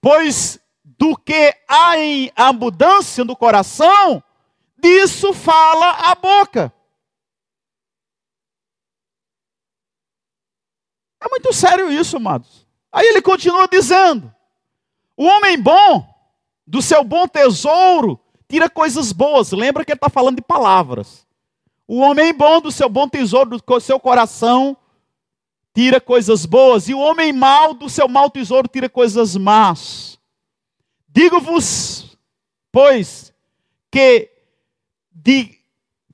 [0.01, 0.59] Pois
[0.99, 4.23] do que há em abundância no coração,
[4.79, 6.73] disso fala a boca.
[11.27, 12.65] É muito sério isso, amados.
[12.93, 14.33] Aí ele continua dizendo:
[15.17, 16.07] o homem bom,
[16.65, 19.51] do seu bom tesouro, tira coisas boas.
[19.51, 21.27] Lembra que ele está falando de palavras.
[21.89, 24.77] O homem bom, do seu bom tesouro, do seu coração,
[25.75, 30.19] tira coisas boas, e o homem mau do seu mau tesouro tira coisas más.
[31.09, 32.17] Digo-vos,
[32.71, 33.33] pois,
[33.91, 34.31] que
[35.13, 35.59] de,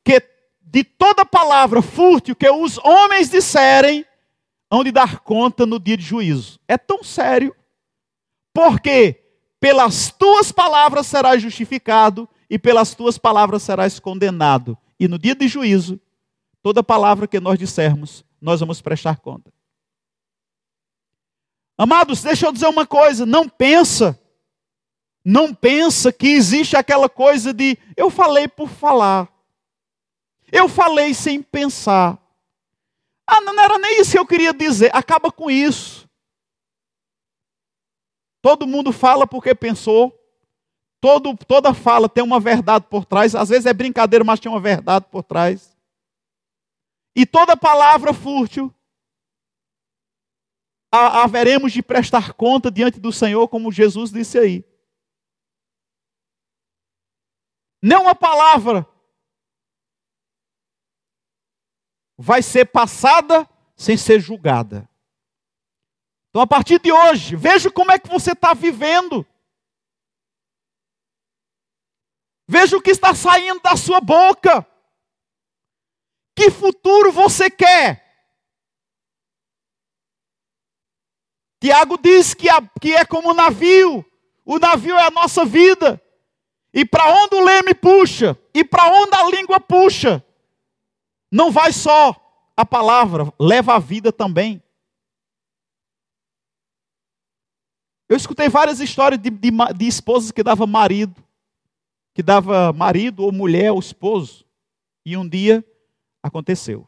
[0.04, 0.22] que
[0.62, 4.06] de toda palavra fútil que os homens disserem,
[4.72, 6.58] hão de dar conta no dia de juízo.
[6.66, 7.54] É tão sério,
[8.54, 9.22] porque
[9.60, 14.76] pelas tuas palavras serás justificado, e pelas tuas palavras serás condenado.
[14.98, 16.00] E no dia de juízo,
[16.62, 19.52] toda palavra que nós dissermos nós vamos prestar conta.
[21.78, 24.20] Amados, deixa eu dizer uma coisa, não pensa,
[25.24, 29.28] não pensa que existe aquela coisa de eu falei por falar.
[30.50, 32.18] Eu falei sem pensar.
[33.26, 34.94] Ah, não era nem isso que eu queria dizer.
[34.94, 36.08] Acaba com isso.
[38.42, 40.18] Todo mundo fala porque pensou.
[41.00, 43.34] Todo, toda fala tem uma verdade por trás.
[43.34, 45.76] Às vezes é brincadeira, mas tem uma verdade por trás.
[47.14, 48.74] E toda palavra fútil,
[50.90, 54.64] haveremos de prestar conta diante do Senhor, como Jesus disse aí.
[57.82, 58.86] Não uma palavra
[62.22, 64.88] vai ser passada sem ser julgada.
[66.30, 69.26] Então, a partir de hoje, veja como é que você está vivendo.
[72.46, 74.64] Veja o que está saindo da sua boca.
[76.36, 78.00] Que futuro você quer?
[81.60, 84.04] Tiago diz que, a, que é como um navio.
[84.44, 86.00] O navio é a nossa vida.
[86.72, 90.24] E para onde o leme puxa, e para onde a língua puxa,
[91.32, 92.14] não vai só
[92.54, 94.62] a palavra, leva a vida também.
[98.06, 101.24] Eu escutei várias histórias de, de, de esposas que dava marido,
[102.14, 104.44] que dava marido ou mulher ao esposo,
[105.06, 105.64] e um dia
[106.22, 106.86] aconteceu.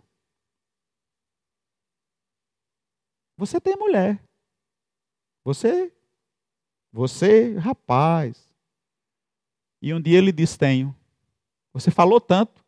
[3.38, 4.22] Você tem mulher.
[5.42, 5.92] Você,
[6.92, 8.48] você, rapaz.
[9.83, 10.96] E um dia ele disse: Tenho.
[11.72, 12.64] Você falou tanto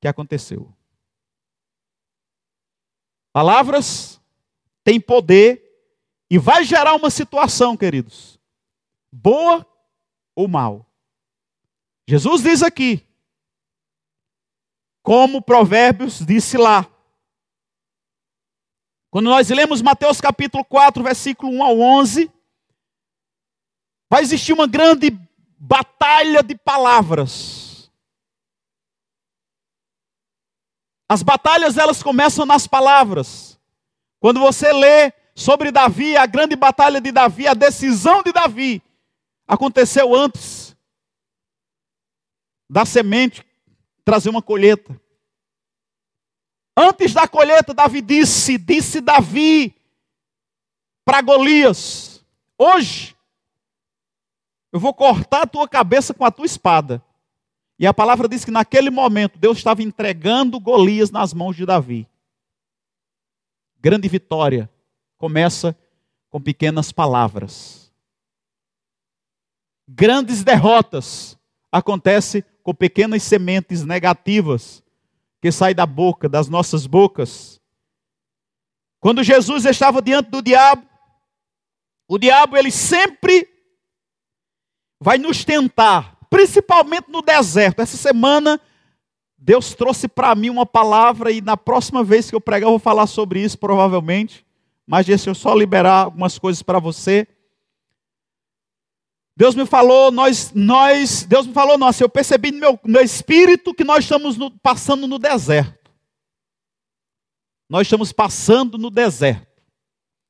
[0.00, 0.73] que aconteceu.
[3.34, 4.20] Palavras
[4.84, 5.60] têm poder
[6.30, 8.38] e vai gerar uma situação, queridos,
[9.10, 9.66] boa
[10.36, 10.86] ou mal.
[12.06, 13.04] Jesus diz aqui,
[15.02, 16.88] como Provérbios disse lá.
[19.10, 22.30] Quando nós lemos Mateus capítulo 4, versículo 1 ao 11,
[24.08, 25.10] vai existir uma grande
[25.58, 27.63] batalha de palavras.
[31.08, 33.60] As batalhas elas começam nas palavras.
[34.18, 38.82] Quando você lê sobre Davi, a grande batalha de Davi, a decisão de Davi,
[39.46, 40.74] aconteceu antes
[42.68, 43.44] da semente
[44.04, 44.98] trazer uma colheita.
[46.76, 49.74] Antes da colheita, Davi disse: Disse Davi
[51.04, 52.24] para Golias:
[52.58, 53.14] Hoje
[54.72, 57.04] eu vou cortar a tua cabeça com a tua espada.
[57.78, 62.08] E a palavra diz que naquele momento Deus estava entregando Golias nas mãos de Davi.
[63.80, 64.70] Grande vitória
[65.18, 65.76] começa
[66.30, 67.92] com pequenas palavras.
[69.86, 71.38] Grandes derrotas
[71.70, 74.82] acontecem com pequenas sementes negativas
[75.40, 77.60] que saem da boca, das nossas bocas.
[78.98, 80.88] Quando Jesus estava diante do diabo,
[82.08, 83.46] o diabo ele sempre
[84.98, 87.80] vai nos tentar, principalmente no deserto.
[87.80, 88.60] Essa semana
[89.36, 92.78] Deus trouxe para mim uma palavra e na próxima vez que eu pregar eu vou
[92.78, 94.44] falar sobre isso provavelmente.
[94.86, 97.26] Mas deixa eu só liberar algumas coisas para você.
[99.36, 103.74] Deus me falou, nós, nós, Deus me falou, nossa, eu percebi no meu, meu espírito
[103.74, 105.90] que nós estamos no, passando no deserto.
[107.68, 109.46] Nós estamos passando no deserto.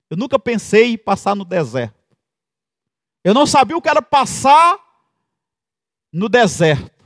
[0.08, 1.94] Eu nunca pensei em passar no deserto.
[3.22, 4.78] Eu não sabia o que era passar
[6.14, 7.04] no deserto.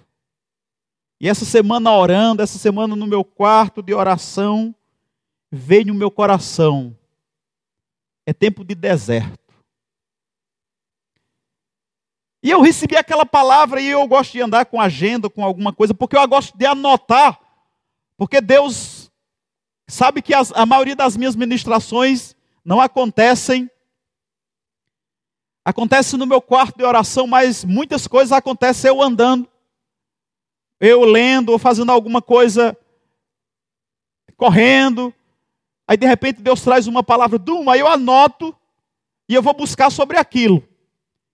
[1.19, 4.75] E essa semana orando, essa semana no meu quarto de oração,
[5.51, 6.95] veio no meu coração.
[8.27, 9.39] É tempo de deserto.
[12.43, 15.95] E eu recebi aquela palavra e eu gosto de andar com agenda, com alguma coisa,
[15.95, 17.41] porque eu gosto de anotar.
[18.17, 19.11] Porque Deus
[19.89, 23.71] sabe que as, a maioria das minhas ministrações não acontecem.
[25.69, 29.49] Acontece no meu quarto de oração, mas muitas coisas acontecem eu andando
[30.81, 32.77] eu lendo ou fazendo alguma coisa,
[34.37, 35.13] correndo.
[35.87, 38.55] Aí de repente Deus traz uma palavra, Duma, aí eu anoto
[39.29, 40.63] e eu vou buscar sobre aquilo.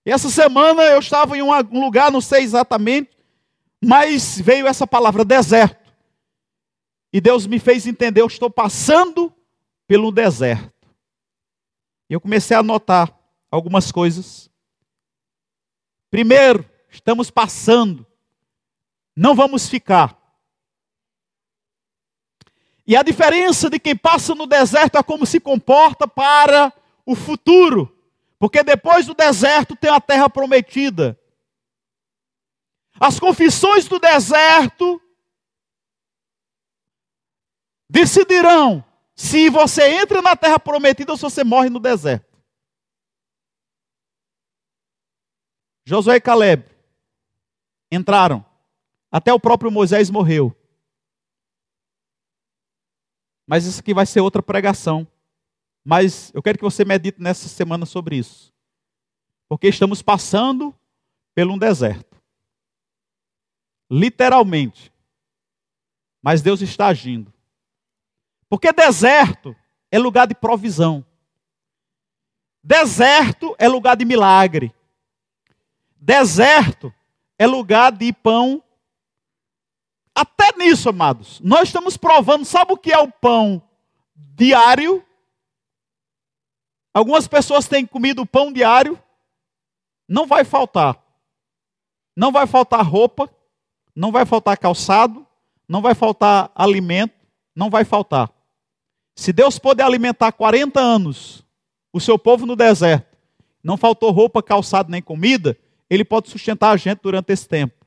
[0.05, 3.11] E essa semana eu estava em um lugar, não sei exatamente,
[3.83, 5.93] mas veio essa palavra deserto.
[7.11, 9.33] E Deus me fez entender, eu estou passando
[9.87, 10.73] pelo deserto.
[12.09, 13.14] E eu comecei a anotar
[13.55, 14.49] algumas coisas.
[16.09, 18.05] Primeiro, estamos passando
[19.15, 20.19] não vamos ficar.
[22.85, 26.73] E a diferença de quem passa no deserto é como se comporta para
[27.05, 27.91] o futuro.
[28.37, 31.17] Porque depois do deserto tem a terra prometida.
[32.99, 35.01] As confissões do deserto
[37.89, 38.83] decidirão
[39.15, 42.34] se você entra na terra prometida ou se você morre no deserto.
[45.85, 46.65] Josué e Caleb
[47.91, 48.43] entraram.
[49.11, 50.53] Até o próprio Moisés morreu.
[53.47, 55.07] Mas isso aqui vai ser outra pregação.
[55.83, 58.51] Mas eu quero que você medite nessa semana sobre isso.
[59.47, 60.75] Porque estamos passando
[61.35, 62.19] por um deserto.
[63.89, 64.91] Literalmente.
[66.21, 67.31] Mas Deus está agindo.
[68.49, 69.55] Porque deserto
[69.91, 71.05] é lugar de provisão.
[72.63, 74.74] Deserto é lugar de milagre.
[76.05, 76.93] Deserto
[77.35, 78.61] é lugar de pão
[80.13, 83.59] até nisso, amados, nós estamos provando, sabe o que é o pão
[84.15, 85.03] diário?
[86.93, 89.01] Algumas pessoas têm comido pão diário,
[90.07, 91.03] não vai faltar.
[92.15, 93.27] Não vai faltar roupa,
[93.95, 95.25] não vai faltar calçado,
[95.67, 97.15] não vai faltar alimento,
[97.55, 98.31] não vai faltar.
[99.15, 101.43] Se Deus pôde alimentar 40 anos
[101.91, 103.17] o seu povo no deserto,
[103.63, 105.57] não faltou roupa, calçado nem comida,
[105.89, 107.85] ele pode sustentar a gente durante esse tempo.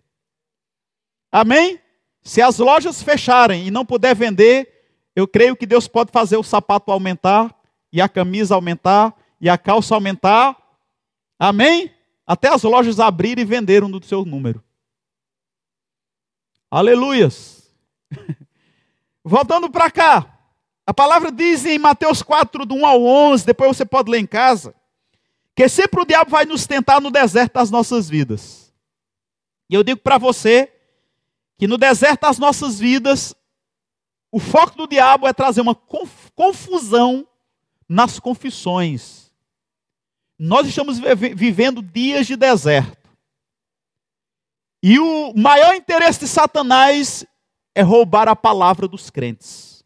[1.30, 1.80] Amém?
[2.22, 4.78] Se as lojas fecharem e não puder vender,
[5.14, 7.54] eu creio que Deus pode fazer o sapato aumentar,
[7.92, 10.56] e a camisa aumentar, e a calça aumentar.
[11.38, 11.92] Amém?
[12.26, 14.62] Até as lojas abrirem e venderam no seu número.
[16.70, 17.72] Aleluias.
[19.24, 20.38] Voltando para cá.
[20.86, 24.26] A palavra diz em Mateus 4, do 1 ao 11, depois você pode ler em
[24.26, 24.74] casa,
[25.58, 28.72] que sempre o diabo vai nos tentar no deserto das nossas vidas.
[29.68, 30.72] E eu digo para você
[31.58, 33.34] que no deserto das nossas vidas,
[34.30, 37.26] o foco do diabo é trazer uma confusão
[37.88, 39.32] nas confissões.
[40.38, 41.00] Nós estamos
[41.34, 43.10] vivendo dias de deserto.
[44.80, 47.26] E o maior interesse de Satanás
[47.74, 49.84] é roubar a palavra dos crentes.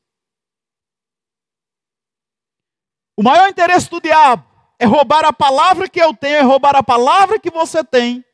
[3.16, 4.51] O maior interesse do diabo
[4.82, 8.24] é roubar a palavra que eu tenho, é roubar a palavra que você tem,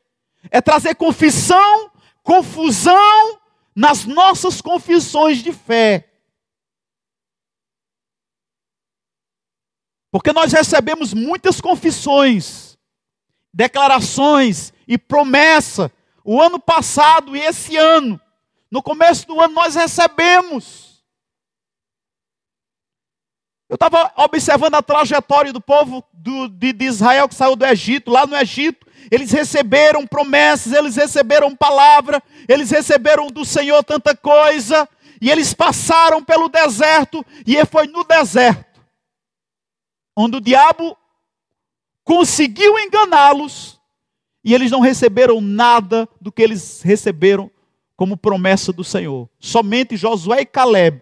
[0.49, 1.89] é trazer confissão
[2.29, 3.39] confusão
[3.75, 6.07] nas nossas confissões de fé.
[10.11, 12.77] Porque nós recebemos muitas confissões,
[13.51, 15.91] declarações e promessa.
[16.23, 18.21] O ano passado e esse ano,
[18.69, 20.88] no começo do ano, nós recebemos.
[23.69, 28.09] Eu estava observando a trajetória do povo do, de, de Israel que saiu do Egito.
[28.09, 34.89] Lá no Egito, eles receberam promessas, eles receberam palavra, eles receberam do Senhor tanta coisa.
[35.21, 38.69] E eles passaram pelo deserto, e foi no deserto
[40.21, 40.97] onde o diabo
[42.03, 43.79] conseguiu enganá-los,
[44.43, 47.49] e eles não receberam nada do que eles receberam
[47.95, 49.29] como promessa do Senhor.
[49.39, 51.01] Somente Josué e Caleb.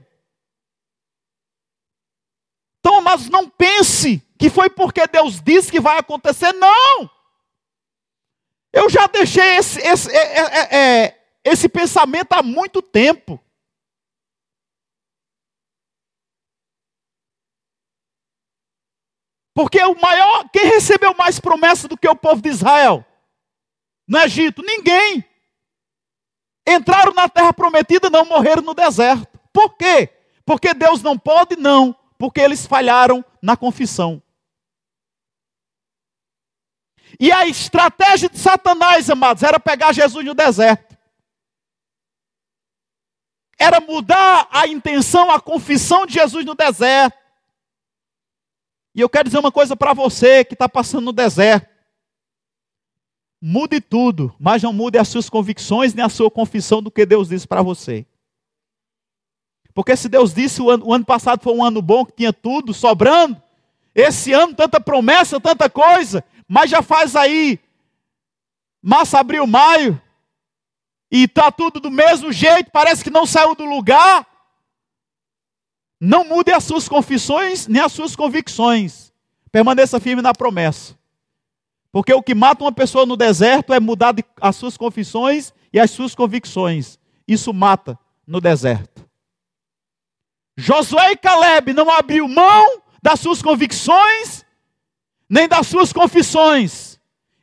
[2.87, 7.11] Então, mas não pense que foi porque Deus disse que vai acontecer, não!
[8.71, 13.43] Eu já deixei esse, esse, é, é, é, esse pensamento há muito tempo.
[19.53, 23.05] Porque o maior, quem recebeu mais promessa do que o povo de Israel?
[24.07, 25.25] No Egito, ninguém.
[26.65, 29.37] Entraram na terra prometida, não morreram no deserto.
[29.51, 30.07] Por quê?
[30.45, 31.57] Porque Deus não pode?
[31.57, 31.96] Não.
[32.17, 34.21] Porque eles falharam na confissão.
[37.19, 40.97] E a estratégia de Satanás, amados, era pegar Jesus no deserto.
[43.57, 47.17] Era mudar a intenção, a confissão de Jesus no deserto.
[48.93, 51.67] E eu quero dizer uma coisa para você que está passando no deserto.
[53.39, 57.29] Mude tudo, mas não mude as suas convicções nem a sua confissão do que Deus
[57.29, 58.05] disse para você.
[59.77, 62.33] Porque se Deus disse o ano, o ano, passado foi um ano bom, que tinha
[62.33, 63.39] tudo sobrando,
[63.93, 67.59] esse ano tanta promessa, tanta coisa, mas já faz aí
[68.81, 70.01] março, abril, maio,
[71.11, 74.25] e está tudo do mesmo jeito, parece que não saiu do lugar.
[76.01, 79.13] Não mude as suas confissões nem as suas convicções.
[79.51, 80.97] Permaneça firme na promessa.
[81.91, 85.91] Porque o que mata uma pessoa no deserto é mudar as suas confissões e as
[85.91, 86.97] suas convicções.
[87.27, 88.96] Isso mata no deserto.
[90.57, 94.43] Josué e Caleb não abriu mão das suas convicções,
[95.29, 96.99] nem das suas confissões.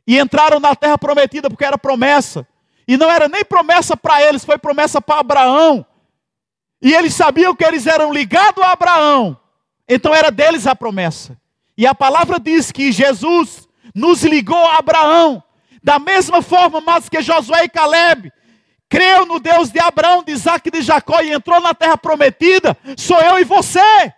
[0.06, 2.46] E entraram na terra prometida porque era promessa.
[2.86, 5.86] E não era nem promessa para eles, foi promessa para Abraão.
[6.82, 9.40] E eles sabiam que eles eram ligados a Abraão.
[9.88, 11.38] Então era deles a promessa.
[11.78, 15.42] E a palavra diz que Jesus nos ligou a Abraão.
[15.82, 18.32] Da mesma forma, mas que Josué e Caleb
[18.88, 22.76] creu no Deus de Abraão, de Isaac e de Jacó e entrou na terra prometida,
[22.96, 24.12] sou eu e você.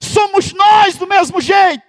[0.00, 1.82] Somos nós do mesmo jeito.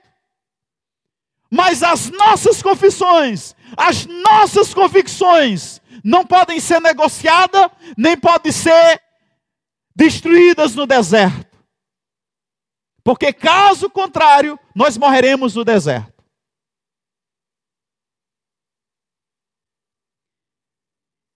[1.49, 9.01] Mas as nossas confissões, as nossas convicções não podem ser negociadas, nem podem ser
[9.95, 11.57] destruídas no deserto.
[13.03, 16.12] Porque caso contrário, nós morreremos no deserto.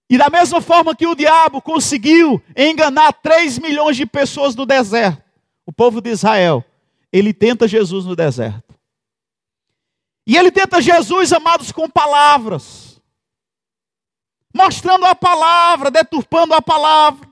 [0.09, 5.21] E da mesma forma que o diabo conseguiu enganar 3 milhões de pessoas no deserto,
[5.65, 6.63] o povo de Israel,
[7.11, 8.73] ele tenta Jesus no deserto.
[10.25, 13.01] E ele tenta Jesus, amados, com palavras,
[14.53, 17.27] mostrando a palavra, deturpando a palavra.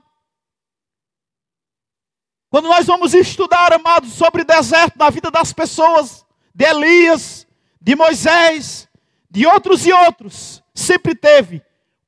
[2.50, 6.24] Quando nós vamos estudar, amados, sobre deserto na vida das pessoas,
[6.54, 7.46] de Elias,
[7.80, 8.88] de Moisés,
[9.30, 11.62] de outros e outros, sempre teve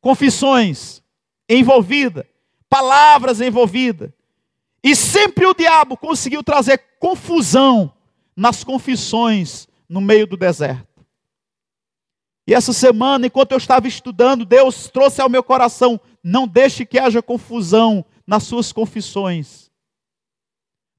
[0.08, 1.02] confissões
[1.46, 2.24] envolvidas,
[2.66, 4.10] palavras envolvidas.
[4.82, 7.92] E sempre o diabo conseguiu trazer confusão
[8.34, 11.04] nas confissões no meio do deserto.
[12.46, 16.98] E essa semana, enquanto eu estava estudando, Deus trouxe ao meu coração: não deixe que
[16.98, 19.68] haja confusão nas suas confissões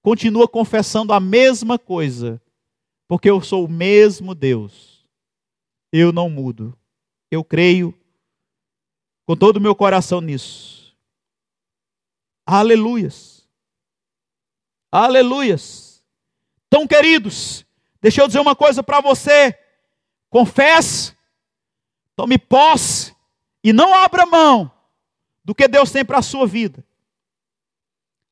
[0.03, 2.39] continua confessando a mesma coisa,
[3.07, 5.03] porque eu sou o mesmo Deus.
[5.91, 6.77] Eu não mudo.
[7.31, 7.98] Eu creio
[9.29, 10.91] com todo o meu coração nisso.
[12.47, 13.47] Aleluias.
[14.91, 16.03] Aleluias.
[16.65, 17.63] Então, queridos,
[18.01, 19.55] deixa eu dizer uma coisa para você.
[20.31, 21.15] Confesse,
[22.15, 23.15] tome posse
[23.63, 24.71] e não abra mão
[25.45, 26.83] do que Deus tem para a sua vida.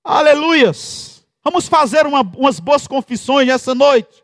[0.03, 1.23] Aleluias.
[1.43, 4.23] Vamos fazer uma, umas boas confissões nessa noite.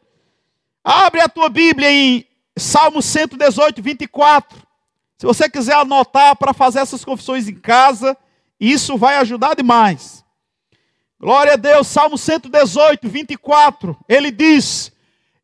[0.84, 4.73] Abre a tua Bíblia em Salmo 118, 24.
[5.18, 8.18] Se você quiser anotar para fazer essas confissões em casa,
[8.60, 10.24] isso vai ajudar demais.
[11.20, 13.98] Glória a Deus, Salmo 118, 24.
[14.10, 14.92] Ele diz: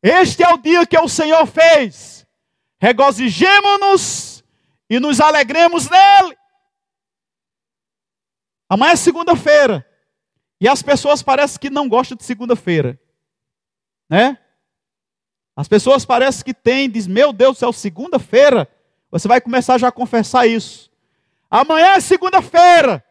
[0.02, 2.26] Este é o dia que o Senhor fez,
[2.82, 4.44] regozijemo-nos
[4.90, 6.38] e nos alegremos nele.
[8.68, 9.86] Amanhã é segunda-feira.
[10.62, 13.00] E as pessoas parecem que não gostam de segunda-feira.
[14.10, 14.38] Né?
[15.56, 18.70] As pessoas parecem que têm, diz, meu Deus do céu, segunda-feira.
[19.12, 20.91] Você vai começar já a confessar isso.
[21.49, 23.03] Amanhã é segunda-feira.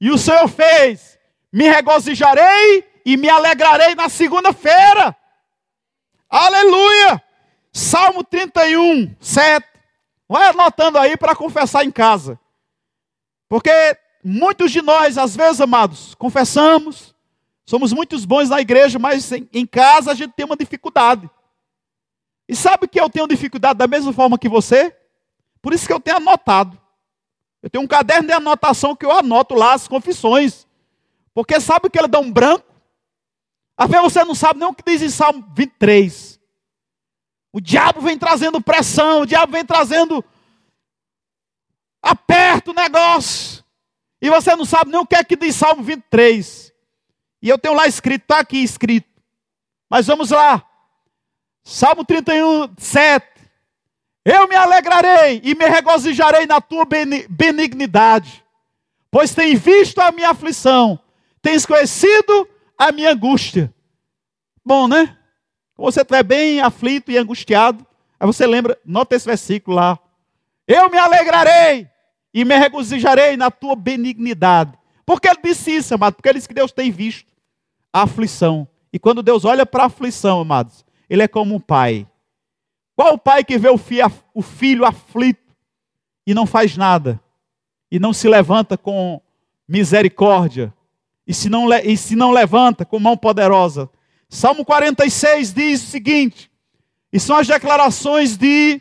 [0.00, 1.18] E o Senhor fez.
[1.52, 5.16] Me regozijarei e me alegrarei na segunda-feira.
[6.28, 7.22] Aleluia!
[7.72, 9.66] Salmo 31, 7.
[10.28, 12.38] Vai anotando aí para confessar em casa.
[13.48, 13.70] Porque
[14.24, 17.14] muitos de nós, às vezes, amados, confessamos,
[17.64, 21.30] somos muitos bons na igreja, mas em, casa a gente tem uma dificuldade.
[22.48, 24.96] E sabe que eu tenho dificuldade da mesma forma que você?
[25.66, 26.80] Por isso que eu tenho anotado.
[27.60, 30.64] Eu tenho um caderno de anotação que eu anoto lá as confissões.
[31.34, 32.72] Porque sabe que ele dá um branco?
[33.76, 36.38] Às vezes você não sabe nem o que diz em Salmo 23.
[37.52, 40.24] O diabo vem trazendo pressão, o diabo vem trazendo
[42.00, 43.64] aperto o negócio.
[44.22, 46.72] E você não sabe nem o que é que diz Salmo 23.
[47.42, 49.20] E eu tenho lá escrito, está aqui escrito.
[49.90, 50.64] Mas vamos lá.
[51.64, 53.35] Salmo 31, 7.
[54.28, 56.84] Eu me alegrarei e me regozijarei na tua
[57.30, 58.44] benignidade,
[59.08, 60.98] pois tens visto a minha aflição,
[61.40, 63.72] tens conhecido a minha angústia.
[64.64, 65.16] Bom, né?
[65.76, 67.86] Quando você estiver bem aflito e angustiado,
[68.18, 69.96] aí você lembra, nota esse versículo lá.
[70.66, 71.88] Eu me alegrarei
[72.34, 74.76] e me regozijarei na tua benignidade.
[75.04, 76.14] Por que ele disse isso, amado?
[76.14, 77.32] Porque ele disse que Deus tem visto
[77.92, 78.66] a aflição.
[78.92, 82.08] E quando Deus olha para a aflição, amados, ele é como um pai.
[82.96, 83.76] Qual o pai que vê o
[84.42, 85.54] filho, aflito
[86.26, 87.20] e não faz nada?
[87.90, 89.20] E não se levanta com
[89.68, 90.72] misericórdia?
[91.26, 93.90] E se não, e se não levanta com mão poderosa?
[94.30, 96.50] Salmo 46 diz o seguinte,
[97.12, 98.80] e são as declarações de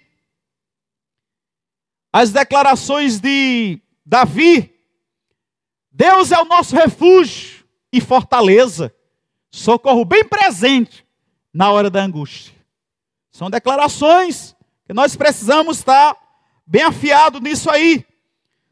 [2.11, 4.73] as declarações de Davi.
[5.91, 8.95] Deus é o nosso refúgio e fortaleza,
[9.51, 11.05] socorro bem presente
[11.53, 12.54] na hora da angústia.
[13.35, 14.55] São declarações
[14.87, 16.15] que nós precisamos estar
[16.65, 18.05] bem afiado nisso aí.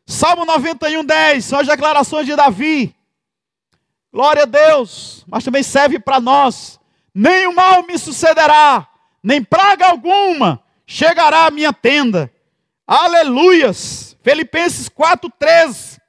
[0.06, 2.96] Salmo 91, 10, são as declarações de Davi.
[4.10, 6.80] Glória a Deus, mas também serve para nós.
[7.14, 8.88] Nenhum mal me sucederá,
[9.22, 12.32] nem praga alguma chegará à minha tenda.
[12.88, 14.16] Aleluias.
[14.24, 16.00] Filipenses 4:13.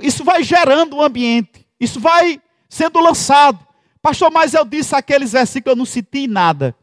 [0.00, 1.68] Isso vai gerando um ambiente.
[1.78, 3.58] Isso vai sendo lançado.
[4.02, 6.76] Pastor, mas eu disse aqueles versículos, eu não senti nada.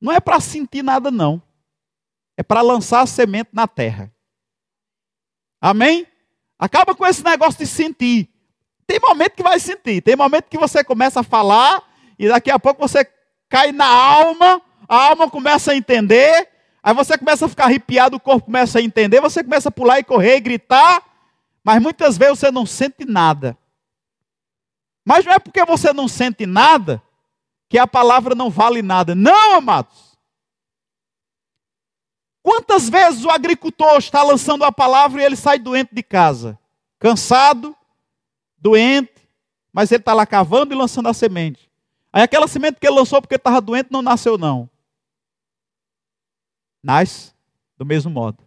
[0.00, 1.42] Não é para sentir nada, não.
[2.36, 4.12] É para lançar a semente na terra.
[5.60, 6.06] Amém?
[6.56, 8.28] Acaba com esse negócio de sentir.
[8.86, 11.82] Tem momento que vai sentir, tem momento que você começa a falar
[12.16, 13.04] e daqui a pouco você
[13.48, 16.48] cai na alma, a alma começa a entender,
[16.80, 19.98] aí você começa a ficar arrepiado, o corpo começa a entender, você começa a pular
[19.98, 21.02] e correr e gritar,
[21.64, 23.58] mas muitas vezes você não sente nada.
[25.06, 27.00] Mas não é porque você não sente nada
[27.68, 29.14] que a palavra não vale nada.
[29.14, 30.18] Não, amados.
[32.42, 36.58] Quantas vezes o agricultor está lançando a palavra e ele sai doente de casa?
[36.98, 37.74] Cansado,
[38.58, 39.14] doente,
[39.72, 41.70] mas ele está lá cavando e lançando a semente.
[42.12, 44.68] Aí aquela semente que ele lançou porque estava doente não nasceu, não.
[46.82, 47.32] Nasce
[47.78, 48.42] do mesmo modo.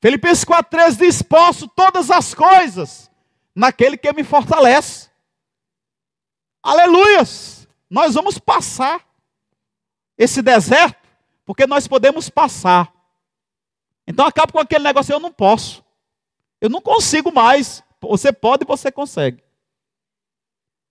[0.00, 3.10] Filipenses 4,13 diz: Posso todas as coisas
[3.54, 5.10] naquele que me fortalece.
[6.62, 7.68] Aleluias!
[7.88, 9.04] Nós vamos passar
[10.16, 11.08] esse deserto,
[11.44, 12.92] porque nós podemos passar.
[14.06, 15.84] Então acaba com aquele negócio, eu não posso.
[16.60, 17.82] Eu não consigo mais.
[18.00, 19.42] Você pode você consegue.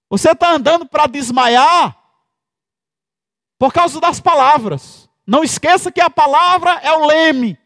[0.10, 1.98] Você está andando para desmaiar
[3.58, 5.10] por causa das palavras.
[5.26, 7.58] Não esqueça que a palavra é o leme.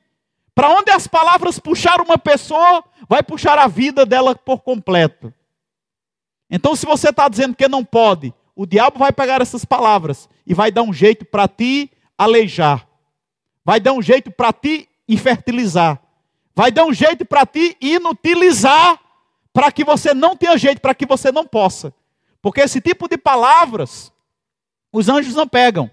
[0.57, 5.31] Para onde as palavras puxar uma pessoa, vai puxar a vida dela por completo.
[6.49, 10.55] Então, se você está dizendo que não pode, o diabo vai pegar essas palavras e
[10.55, 12.87] vai dar um jeito para ti aleijar.
[13.63, 16.01] Vai dar um jeito para ti infertilizar.
[16.55, 18.99] Vai dar um jeito para ti inutilizar
[19.53, 21.93] para que você não tenha jeito, para que você não possa.
[22.41, 24.11] Porque esse tipo de palavras,
[24.91, 25.87] os anjos não pegam.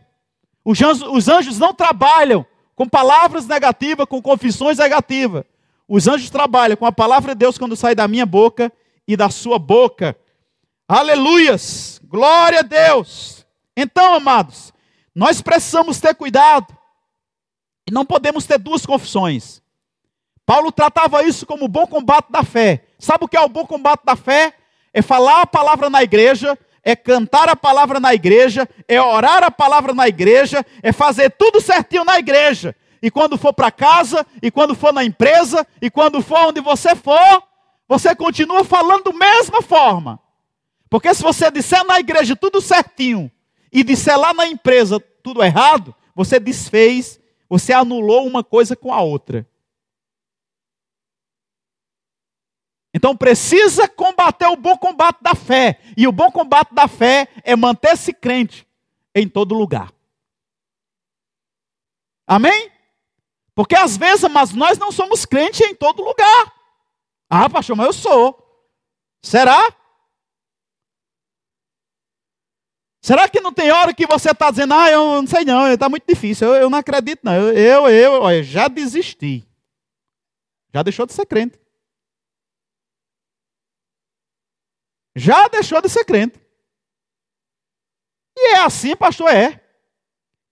[0.65, 5.45] Os anjos, os anjos não trabalham com palavras negativas, com confissões negativas.
[5.89, 8.73] Os anjos trabalham com a palavra de Deus quando sai da minha boca
[9.07, 10.17] e da sua boca.
[10.89, 12.01] Aleluias!
[12.05, 13.45] Glória a Deus!
[13.77, 14.73] Então, amados,
[15.15, 16.77] nós precisamos ter cuidado.
[17.89, 19.63] E não podemos ter duas confissões.
[20.47, 22.85] Paulo tratava isso como o bom combate da fé.
[22.99, 24.55] Sabe o que é o bom combate da fé?
[24.93, 29.51] É falar a palavra na igreja, é cantar a palavra na igreja, é orar a
[29.51, 32.77] palavra na igreja, é fazer tudo certinho na igreja.
[33.01, 36.95] E quando for para casa, e quando for na empresa, e quando for onde você
[36.95, 37.43] for,
[37.89, 40.21] você continua falando da mesma forma.
[40.91, 43.31] Porque se você disser na igreja tudo certinho
[43.73, 47.19] e disser lá na empresa tudo errado, você desfez,
[47.49, 49.47] você anulou uma coisa com a outra.
[52.95, 55.81] Então precisa combater o bom combate da fé.
[55.97, 58.65] E o bom combate da fé é manter-se crente
[59.13, 59.93] em todo lugar.
[62.25, 62.71] Amém?
[63.53, 66.55] Porque às vezes, mas nós não somos crentes em todo lugar.
[67.29, 68.39] Ah, pastor, mas eu sou.
[69.21, 69.75] Será?
[73.03, 75.89] Será que não tem hora que você está dizendo, ah, eu não sei não, está
[75.89, 79.47] muito difícil, eu, eu, não acredito não, eu, eu, eu já desisti.
[80.73, 81.64] Já deixou de ser crente.
[85.15, 86.41] Já deixou de ser crente.
[88.37, 89.61] E é assim, pastor, é.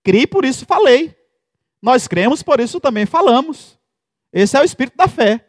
[0.04, 1.16] Crie, por isso falei.
[1.80, 3.78] Nós cremos, por isso também falamos.
[4.32, 5.44] Esse é o espírito da fé.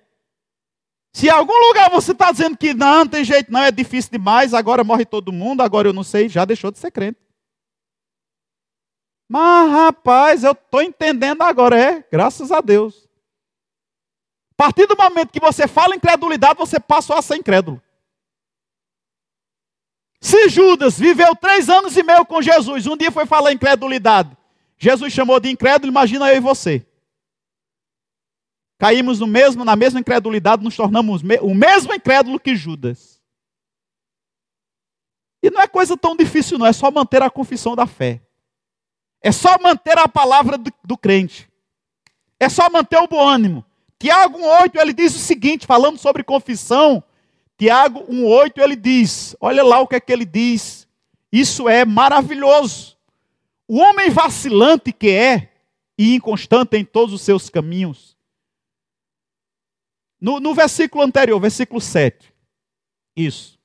[1.14, 4.11] Se em algum lugar você está dizendo que não, não tem jeito, não, é difícil
[4.11, 7.20] demais, agora morre todo mundo, agora eu não sei, já deixou de ser crente.
[9.30, 13.07] Mas, rapaz, eu estou entendendo agora, é, graças a Deus.
[14.53, 17.82] A partir do momento que você fala incredulidade, você passa a ser incrédulo.
[20.24, 24.38] Se Judas viveu três anos e meio com Jesus, um dia foi falar incredulidade,
[24.78, 26.88] Jesus chamou de incrédulo, imagina eu e você.
[28.80, 33.21] Caímos no mesmo, na mesma incredulidade, nos tornamos o mesmo incrédulo que Judas.
[35.41, 38.21] E não é coisa tão difícil, não, é só manter a confissão da fé.
[39.21, 41.49] É só manter a palavra do, do crente.
[42.39, 43.65] É só manter o bom ânimo.
[43.99, 47.03] Tiago 1,8 ele diz o seguinte, falando sobre confissão.
[47.58, 50.88] Tiago 1,8 ele diz: olha lá o que é que ele diz.
[51.32, 52.97] Isso é maravilhoso.
[53.68, 55.51] O homem vacilante que é
[55.97, 58.16] e inconstante em todos os seus caminhos.
[60.20, 62.34] No, no versículo anterior, versículo 7.
[63.16, 63.60] Isso.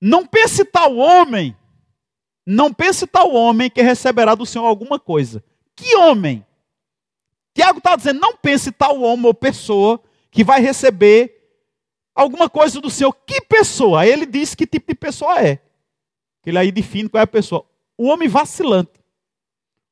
[0.00, 1.56] Não pense tal homem,
[2.46, 5.42] não pense tal homem que receberá do Senhor alguma coisa.
[5.74, 6.46] Que homem?
[7.54, 10.00] Tiago está dizendo, não pense tal homem ou pessoa
[10.30, 11.35] que vai receber
[12.16, 13.12] alguma coisa do Senhor.
[13.26, 14.06] Que pessoa?
[14.06, 15.60] Ele diz que tipo de pessoa é.
[16.44, 18.92] Ele aí define qual é a pessoa o homem vacilante.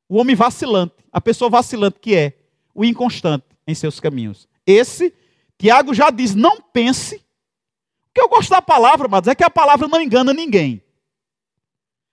[0.09, 2.35] O homem vacilante, a pessoa vacilante que é
[2.75, 4.47] o inconstante em seus caminhos.
[4.67, 5.15] Esse,
[5.59, 7.17] Tiago já diz: não pense.
[7.17, 7.21] O
[8.15, 10.83] que eu gosto da palavra, mas é que a palavra não engana ninguém.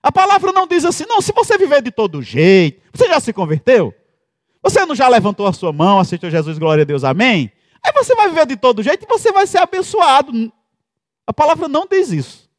[0.02, 3.32] A palavra não diz assim, não, se você viver de todo jeito, você já se
[3.32, 3.94] converteu?
[4.60, 7.52] Você não já levantou a sua mão, aceitou Jesus, glória a Deus, amém?
[7.84, 10.52] Aí você vai viver de todo jeito e você vai ser abençoado.
[11.26, 12.50] A palavra não diz isso.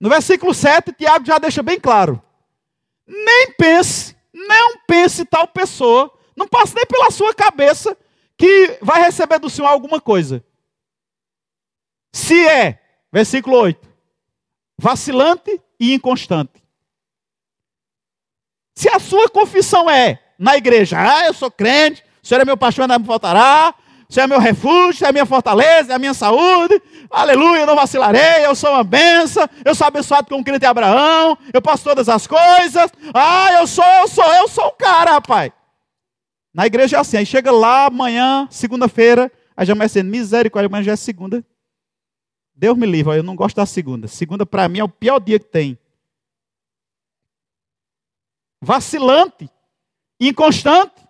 [0.00, 2.22] No versículo 7, Tiago já deixa bem claro.
[3.06, 7.96] Nem pense, não pense tal pessoa, não passe nem pela sua cabeça
[8.36, 10.44] que vai receber do Senhor alguma coisa.
[12.12, 12.80] Se é,
[13.12, 13.88] versículo 8,
[14.78, 16.62] vacilante e inconstante.
[18.74, 22.56] Se a sua confissão é na igreja, ah, eu sou crente, o Senhor é meu
[22.56, 23.74] pastor, não me faltará,
[24.08, 26.80] você é meu refúgio, é a minha fortaleza, é a minha saúde.
[27.10, 31.36] Aleluia, não vacilarei, eu sou uma benção, eu sou abençoado com o crente de Abraão,
[31.52, 32.92] eu posso todas as coisas.
[33.14, 35.50] Ah, eu sou, eu sou, eu sou o cara, rapaz.
[36.54, 40.92] Na igreja é assim, aí chega lá amanhã, segunda-feira, aí já começa misericórdia, amanhã já
[40.92, 41.42] é segunda.
[42.54, 44.06] Deus me livre, eu não gosto da segunda.
[44.06, 45.78] Segunda para mim é o pior dia que tem.
[48.60, 49.50] Vacilante,
[50.20, 51.01] inconstante,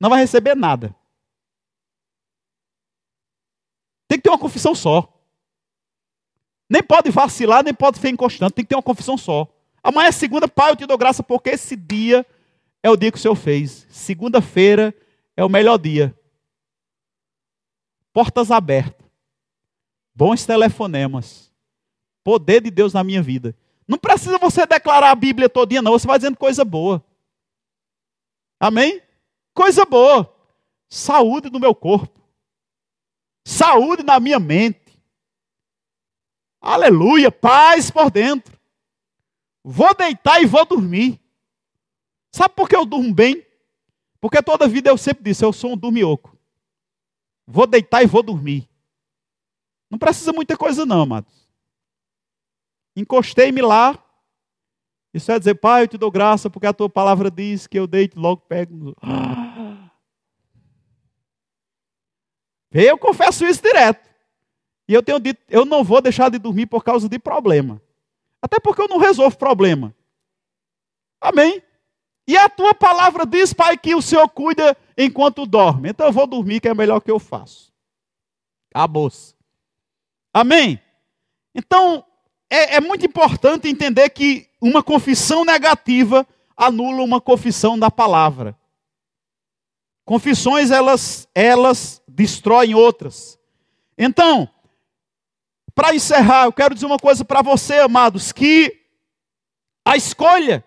[0.00, 0.94] não vai receber nada.
[4.08, 5.12] Tem que ter uma confissão só.
[6.68, 8.54] Nem pode vacilar, nem pode ser inconstante.
[8.54, 9.48] Tem que ter uma confissão só.
[9.82, 12.26] Amanhã é segunda, Pai, eu te dou graça porque esse dia
[12.82, 13.86] é o dia que o Senhor fez.
[13.88, 14.94] Segunda-feira
[15.36, 16.16] é o melhor dia.
[18.12, 19.06] Portas abertas.
[20.14, 21.52] Bons telefonemas.
[22.24, 23.56] Poder de Deus na minha vida.
[23.86, 25.92] Não precisa você declarar a Bíblia todo dia, não.
[25.92, 27.04] Você vai dizendo coisa boa.
[28.58, 29.02] Amém?
[29.56, 30.32] Coisa boa.
[30.88, 32.16] Saúde no meu corpo
[33.46, 35.00] saúde na minha mente.
[36.60, 38.58] Aleluia, paz por dentro.
[39.62, 41.20] Vou deitar e vou dormir.
[42.32, 43.46] Sabe por que eu durmo bem?
[44.20, 46.36] Porque toda vida eu sempre disse, eu sou um dormioco.
[47.46, 48.68] Vou deitar e vou dormir.
[49.88, 51.48] Não precisa muita coisa não, amados.
[52.96, 53.96] Encostei-me lá.
[55.16, 57.86] Isso é dizer, pai, eu te dou graça porque a tua palavra diz que eu
[57.86, 58.94] deito logo pego.
[62.70, 64.06] Eu confesso isso direto.
[64.86, 67.80] E eu tenho dito, eu não vou deixar de dormir por causa de problema.
[68.42, 69.94] Até porque eu não resolvo problema.
[71.18, 71.62] Amém?
[72.28, 75.88] E a tua palavra diz, Pai, que o Senhor cuida enquanto dorme.
[75.88, 77.72] Então eu vou dormir, que é melhor que eu faço.
[78.74, 79.34] Acabou-se.
[80.34, 80.78] Amém?
[81.54, 82.04] Então,
[82.50, 86.26] é, é muito importante entender que uma confissão negativa
[86.56, 88.56] anula uma confissão da palavra.
[90.04, 93.38] Confissões, elas, elas destroem outras.
[93.98, 94.48] Então,
[95.74, 98.84] para encerrar, eu quero dizer uma coisa para você, amados, que
[99.84, 100.64] a escolha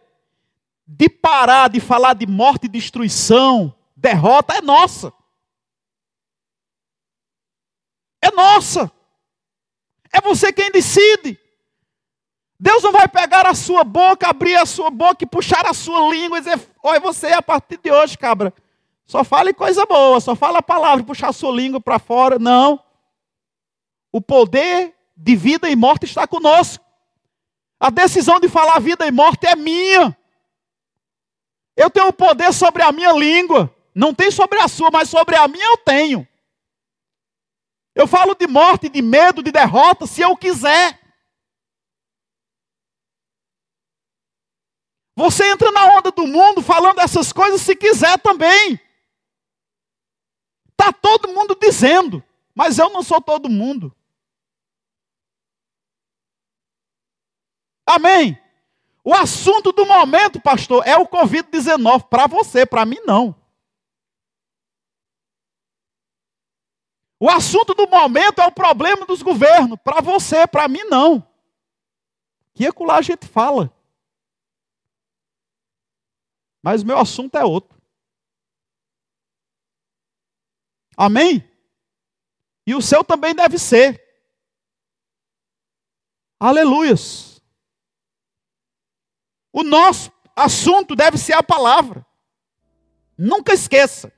[0.92, 5.14] de parar de falar de morte e destruição, derrota, é nossa.
[8.22, 8.92] É nossa.
[10.12, 11.40] É você quem decide.
[12.60, 16.10] Deus não vai pegar a sua boca, abrir a sua boca e puxar a sua
[16.10, 18.54] língua e dizer: Oi, você a partir de hoje, cabra.
[19.06, 22.38] Só fale coisa boa, só fala a palavra, puxar a sua língua para fora.
[22.38, 22.84] Não.
[24.12, 26.84] O poder de vida e morte está conosco.
[27.80, 30.16] A decisão de falar vida e morte é minha.
[31.78, 33.74] Eu tenho o poder sobre a minha língua.
[33.96, 36.28] Não tem sobre a sua, mas sobre a minha eu tenho.
[37.96, 41.00] Eu falo de morte, de medo, de derrota, se eu quiser.
[45.20, 48.80] Você entra na onda do mundo falando essas coisas se quiser também.
[50.72, 52.24] Está todo mundo dizendo,
[52.56, 53.94] mas eu não sou todo mundo.
[57.86, 58.42] Amém?
[59.04, 63.36] O assunto do momento, pastor, é o Covid-19 para você, para mim não.
[67.20, 71.28] O assunto do momento é o problema dos governos, para você, para mim não.
[72.54, 73.78] Que acolá a gente fala.
[76.62, 77.80] Mas o meu assunto é outro.
[80.96, 81.50] Amém?
[82.68, 84.04] E o seu também deve ser.
[86.40, 87.42] Aleluias.
[89.52, 92.06] O nosso assunto deve ser a palavra.
[93.18, 94.14] Nunca esqueça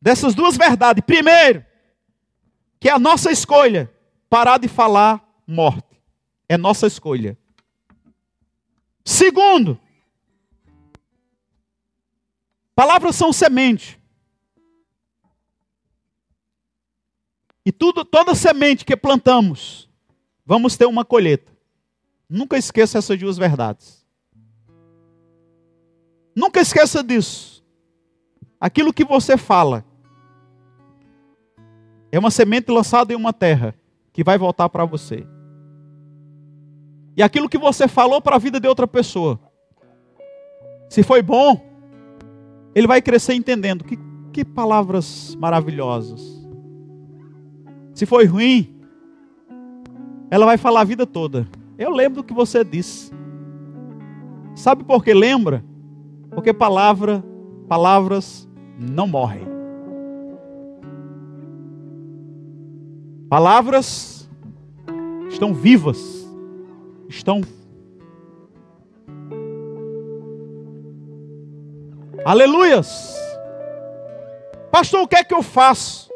[0.00, 1.04] dessas duas verdades.
[1.04, 1.64] Primeiro,
[2.80, 3.92] que é a nossa escolha
[4.28, 6.00] parar de falar morte.
[6.48, 7.38] É nossa escolha.
[9.04, 9.80] Segundo,
[12.78, 14.00] Palavras são semente.
[17.66, 19.90] E tudo, toda semente que plantamos,
[20.46, 21.50] vamos ter uma colheita.
[22.30, 24.06] Nunca esqueça essas duas verdades.
[26.36, 27.64] Nunca esqueça disso.
[28.60, 29.84] Aquilo que você fala
[32.12, 33.74] é uma semente lançada em uma terra
[34.12, 35.26] que vai voltar para você.
[37.16, 39.40] E aquilo que você falou para a vida de outra pessoa,
[40.88, 41.67] se foi bom,
[42.74, 43.98] ele vai crescer entendendo que,
[44.32, 46.38] que palavras maravilhosas.
[47.94, 48.74] Se foi ruim,
[50.30, 51.48] ela vai falar a vida toda.
[51.76, 53.12] Eu lembro do que você disse.
[54.54, 55.64] Sabe por que lembra?
[56.30, 57.24] Porque palavra,
[57.68, 58.48] palavras
[58.78, 59.46] não morrem.
[63.28, 64.28] Palavras
[65.28, 66.28] estão vivas,
[67.08, 67.42] estão
[72.28, 73.18] Aleluias.
[74.70, 76.10] Pastor, o que é que eu faço?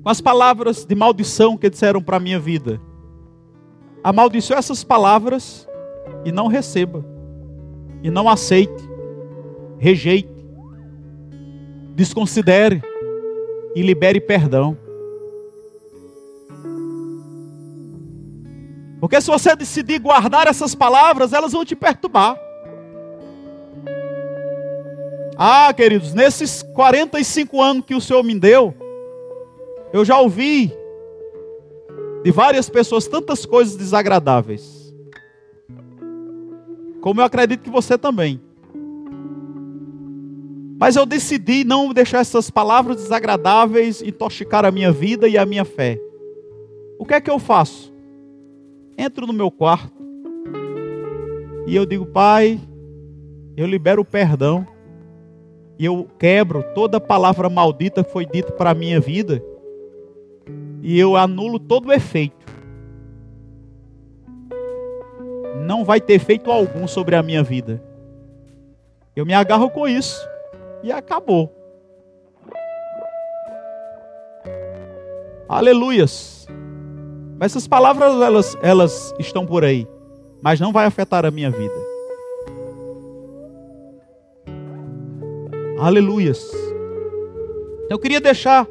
[0.00, 2.80] Com as palavras de maldição que disseram para a minha vida.
[4.04, 5.68] Amaldiçoe essas palavras
[6.24, 7.04] e não receba.
[8.00, 8.88] E não aceite.
[9.76, 10.30] Rejeite.
[11.96, 12.80] Desconsidere.
[13.74, 14.78] E libere perdão.
[19.00, 22.38] Porque se você decidir guardar essas palavras, elas vão te perturbar.
[25.36, 28.72] Ah, queridos, nesses 45 anos que o Senhor me deu,
[29.92, 30.72] eu já ouvi
[32.22, 34.94] de várias pessoas tantas coisas desagradáveis.
[37.00, 38.40] Como eu acredito que você também.
[40.78, 45.64] Mas eu decidi não deixar essas palavras desagradáveis intoxicar a minha vida e a minha
[45.64, 46.00] fé.
[46.98, 47.92] O que é que eu faço?
[48.96, 49.92] Entro no meu quarto
[51.66, 52.60] e eu digo, Pai,
[53.56, 54.66] eu libero o perdão
[55.78, 59.42] e eu quebro toda palavra maldita que foi dita para a minha vida
[60.82, 62.44] e eu anulo todo o efeito.
[65.66, 67.82] Não vai ter efeito algum sobre a minha vida.
[69.16, 70.20] Eu me agarro com isso
[70.82, 71.50] e acabou.
[75.48, 76.46] Aleluias.
[77.38, 79.88] Mas essas palavras elas, elas estão por aí,
[80.42, 81.93] mas não vai afetar a minha vida.
[85.84, 86.50] Aleluias.
[87.90, 88.66] Eu queria deixar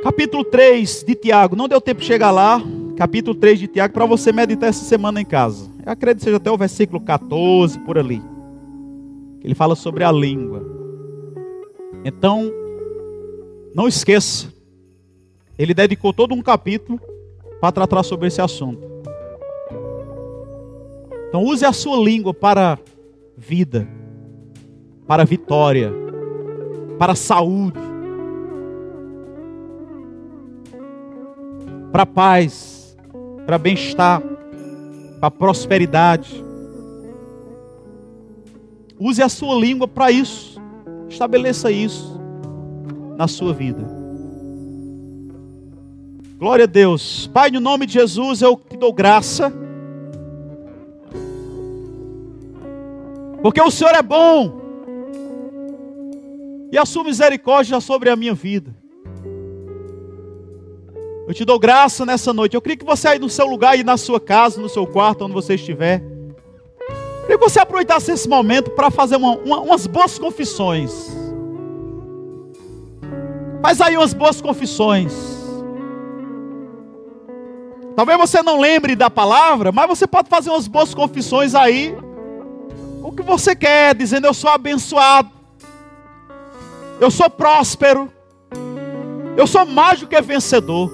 [0.00, 1.56] capítulo 3 de Tiago.
[1.56, 2.62] Não deu tempo de chegar lá.
[2.96, 5.68] Capítulo 3 de Tiago para você meditar essa semana em casa.
[5.84, 8.22] Eu acredito que seja até o versículo 14 por ali.
[9.42, 10.62] Ele fala sobre a língua.
[12.04, 12.52] Então,
[13.74, 14.54] não esqueça.
[15.58, 17.00] Ele dedicou todo um capítulo
[17.60, 18.86] para tratar sobre esse assunto.
[21.28, 22.78] Então use a sua língua para
[23.36, 23.97] vida
[25.08, 25.90] para a vitória,
[26.98, 27.78] para a saúde,
[31.90, 32.94] para a paz,
[33.46, 34.20] para bem-estar,
[35.18, 36.44] para a prosperidade.
[39.00, 40.60] Use a sua língua para isso.
[41.08, 42.20] Estabeleça isso
[43.16, 43.82] na sua vida.
[46.38, 47.28] Glória a Deus.
[47.32, 49.50] Pai, no nome de Jesus, eu te dou graça.
[53.42, 54.67] Porque o Senhor é bom.
[56.70, 58.74] E a sua misericórdia sobre a minha vida.
[61.26, 62.54] Eu te dou graça nessa noite.
[62.54, 65.24] Eu queria que você aí no seu lugar e na sua casa, no seu quarto,
[65.24, 66.00] onde você estiver.
[66.00, 71.14] Eu queria que você aproveitasse esse momento para fazer uma, uma, umas boas confissões.
[73.60, 75.12] Faz aí umas boas confissões.
[77.94, 81.94] Talvez você não lembre da palavra, mas você pode fazer umas boas confissões aí.
[83.02, 85.37] O que você quer, dizendo eu sou abençoado.
[87.00, 88.12] Eu sou próspero.
[89.36, 90.92] Eu sou mais do que vencedor.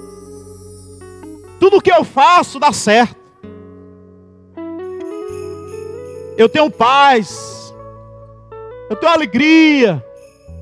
[1.59, 3.15] Tudo que eu faço dá certo.
[6.37, 7.73] Eu tenho paz.
[8.89, 10.05] Eu tenho alegria.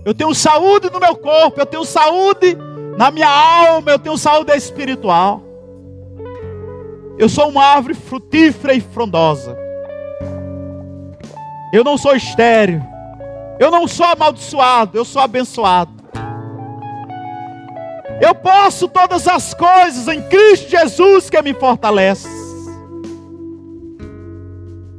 [0.06, 1.60] Eu tenho saúde no meu corpo.
[1.60, 2.58] Eu tenho saúde
[2.98, 3.92] na minha alma.
[3.92, 5.42] Eu tenho saúde espiritual.
[7.18, 9.58] Eu sou uma árvore frutífera e frondosa.
[11.74, 12.93] Eu não sou estéreo.
[13.64, 14.98] Eu não sou amaldiçoado.
[14.98, 15.94] Eu sou abençoado.
[18.20, 22.28] Eu posso todas as coisas em Cristo Jesus que me fortalece.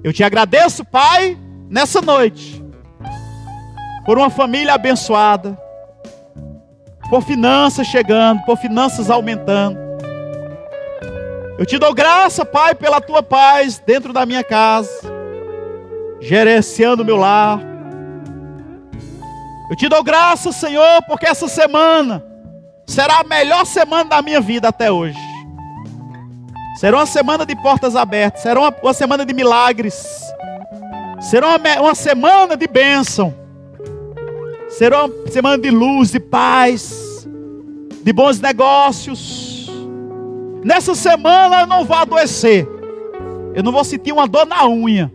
[0.03, 1.37] Eu te agradeço, Pai,
[1.69, 2.65] nessa noite,
[4.07, 5.59] por uma família abençoada,
[7.11, 9.79] por finanças chegando, por finanças aumentando.
[11.59, 14.91] Eu te dou graça, Pai, pela tua paz dentro da minha casa,
[16.19, 17.74] gerenciando meu lar.
[19.75, 22.25] Eu te dou graça, Senhor, porque essa semana
[22.87, 25.19] será a melhor semana da minha vida até hoje.
[26.79, 30.07] Será uma semana de portas abertas, será uma, uma semana de milagres,
[31.21, 33.35] será uma, uma semana de bênção,
[34.69, 37.27] será uma semana de luz, de paz,
[38.01, 39.69] de bons negócios.
[40.63, 42.65] Nessa semana eu não vou adoecer,
[43.53, 45.13] eu não vou sentir uma dor na unha.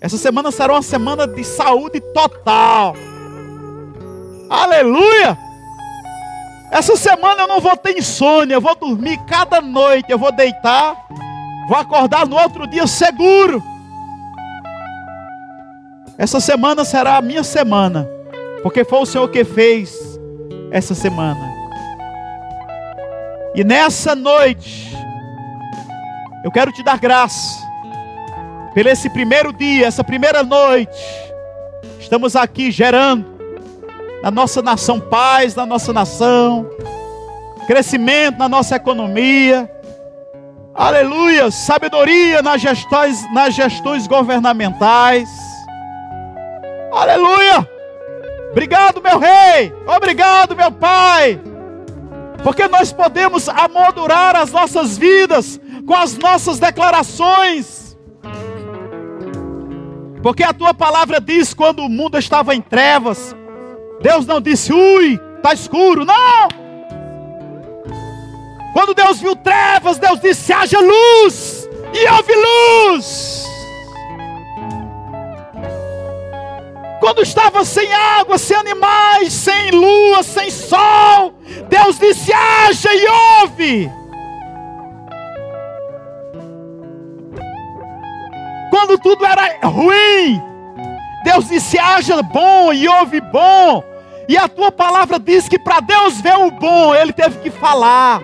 [0.00, 2.94] Essa semana será uma semana de saúde total.
[4.52, 5.38] Aleluia!
[6.70, 10.94] Essa semana eu não vou ter insônia, eu vou dormir cada noite, eu vou deitar,
[11.66, 13.62] vou acordar no outro dia seguro.
[16.18, 18.06] Essa semana será a minha semana,
[18.62, 19.98] porque foi o Senhor que fez
[20.70, 21.50] essa semana.
[23.54, 24.94] E nessa noite,
[26.44, 27.58] eu quero te dar graça,
[28.74, 30.92] pelo esse primeiro dia, essa primeira noite,
[31.98, 33.32] estamos aqui gerando
[34.22, 36.68] na nossa nação paz, na nossa nação,
[37.66, 39.68] crescimento na nossa economia.
[40.74, 45.28] Aleluia, sabedoria nas gestões, nas gestões governamentais.
[46.92, 47.68] Aleluia!
[48.52, 49.74] Obrigado, meu rei.
[49.86, 51.40] Obrigado, meu pai.
[52.42, 57.96] Porque nós podemos amoldurar as nossas vidas com as nossas declarações.
[60.22, 63.34] Porque a tua palavra diz: quando o mundo estava em trevas,
[64.02, 66.04] Deus não disse, ui, está escuro.
[66.04, 66.48] Não!
[68.72, 71.68] Quando Deus viu trevas, Deus disse, haja luz.
[71.94, 73.46] E houve luz.
[77.02, 81.34] Quando estava sem água, sem animais, sem lua, sem sol,
[81.68, 83.90] Deus disse: haja e houve.
[88.70, 90.40] Quando tudo era ruim,
[91.24, 93.82] Deus disse: haja bom e houve bom.
[94.32, 98.22] E a tua palavra diz que para Deus ver o bom, ele teve que falar.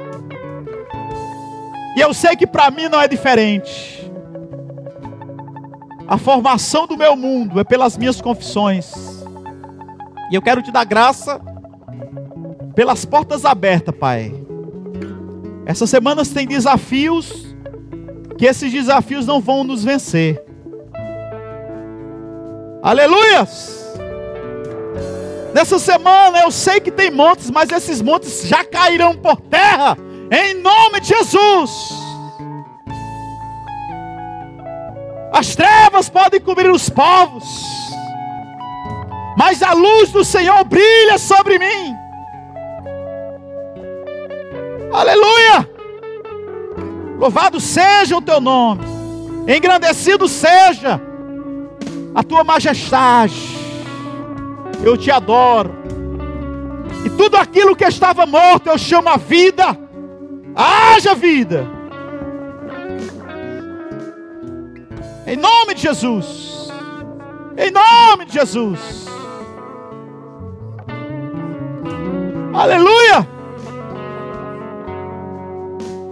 [1.94, 4.10] E eu sei que para mim não é diferente.
[6.06, 8.90] A formação do meu mundo é pelas minhas confissões.
[10.32, 11.38] E eu quero te dar graça
[12.74, 14.32] pelas portas abertas, Pai.
[15.66, 17.54] Essas semanas tem desafios,
[18.38, 20.42] que esses desafios não vão nos vencer.
[22.82, 23.77] Aleluias!
[25.58, 29.98] Nessa semana eu sei que tem montes, mas esses montes já cairão por terra,
[30.30, 31.70] em nome de Jesus.
[35.32, 37.42] As trevas podem cobrir os povos,
[39.36, 41.92] mas a luz do Senhor brilha sobre mim.
[44.92, 45.68] Aleluia!
[47.18, 48.84] Louvado seja o teu nome,
[49.48, 51.00] engrandecido seja
[52.14, 53.57] a tua majestade.
[54.82, 55.70] Eu te adoro.
[57.04, 59.64] E tudo aquilo que estava morto eu chamo a vida.
[60.54, 61.66] Haja vida.
[65.26, 66.72] Em nome de Jesus.
[67.56, 69.06] Em nome de Jesus.
[72.54, 73.28] Aleluia.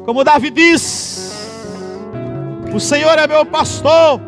[0.05, 1.51] Como Davi diz:
[2.73, 4.26] O Senhor é meu pastor.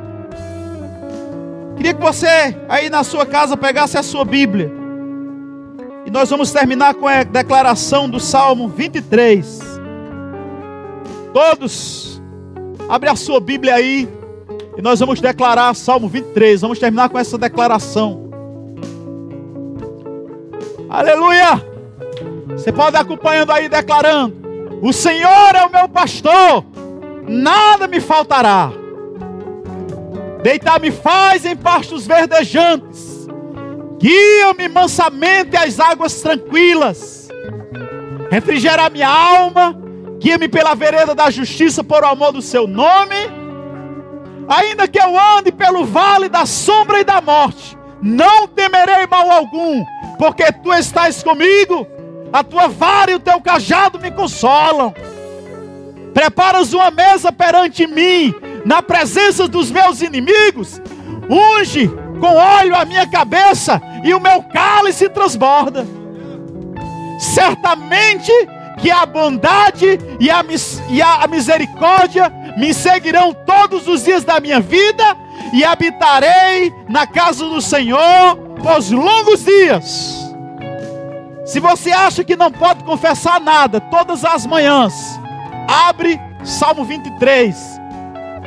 [1.79, 2.27] Queria que você
[2.69, 4.69] aí na sua casa pegasse a sua Bíblia.
[6.05, 9.61] E nós vamos terminar com a declaração do Salmo 23.
[11.33, 12.21] Todos,
[12.89, 14.09] abre a sua Bíblia aí.
[14.77, 16.63] E nós vamos declarar Salmo 23.
[16.63, 18.29] Vamos terminar com essa declaração.
[20.91, 21.65] Aleluia!
[22.49, 24.35] Você pode ir acompanhando aí declarando:
[24.83, 26.65] O Senhor é o meu pastor,
[27.29, 28.73] nada me faltará.
[30.43, 33.27] Deitar-me faz em pastos verdejantes,
[33.99, 37.29] guia-me mansamente às águas tranquilas,
[38.31, 39.77] refrigera minha alma,
[40.21, 43.17] guia-me pela vereda da justiça por amor do seu nome.
[44.49, 49.85] Ainda que eu ande pelo vale da sombra e da morte, não temerei mal algum,
[50.19, 51.87] porque tu estás comigo
[52.33, 54.95] a tua vara e o teu cajado me consolam.
[56.15, 58.35] Preparas uma mesa perante mim,
[58.69, 60.79] na presença dos meus inimigos.
[61.31, 61.89] Unge
[62.21, 65.87] com óleo a minha cabeça e o meu cálice transborda.
[67.19, 68.31] Certamente
[68.79, 70.45] que a bondade e a,
[70.91, 75.17] e a misericórdia me seguirão todos os dias da minha vida
[75.55, 80.15] e habitarei na casa do Senhor por longos dias.
[81.47, 85.19] Se você acha que não pode confessar nada todas as manhãs,
[85.67, 87.78] abre Salmo 23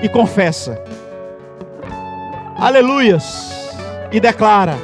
[0.02, 0.82] e confessa.
[2.58, 3.72] Aleluias.
[4.12, 4.76] E declara: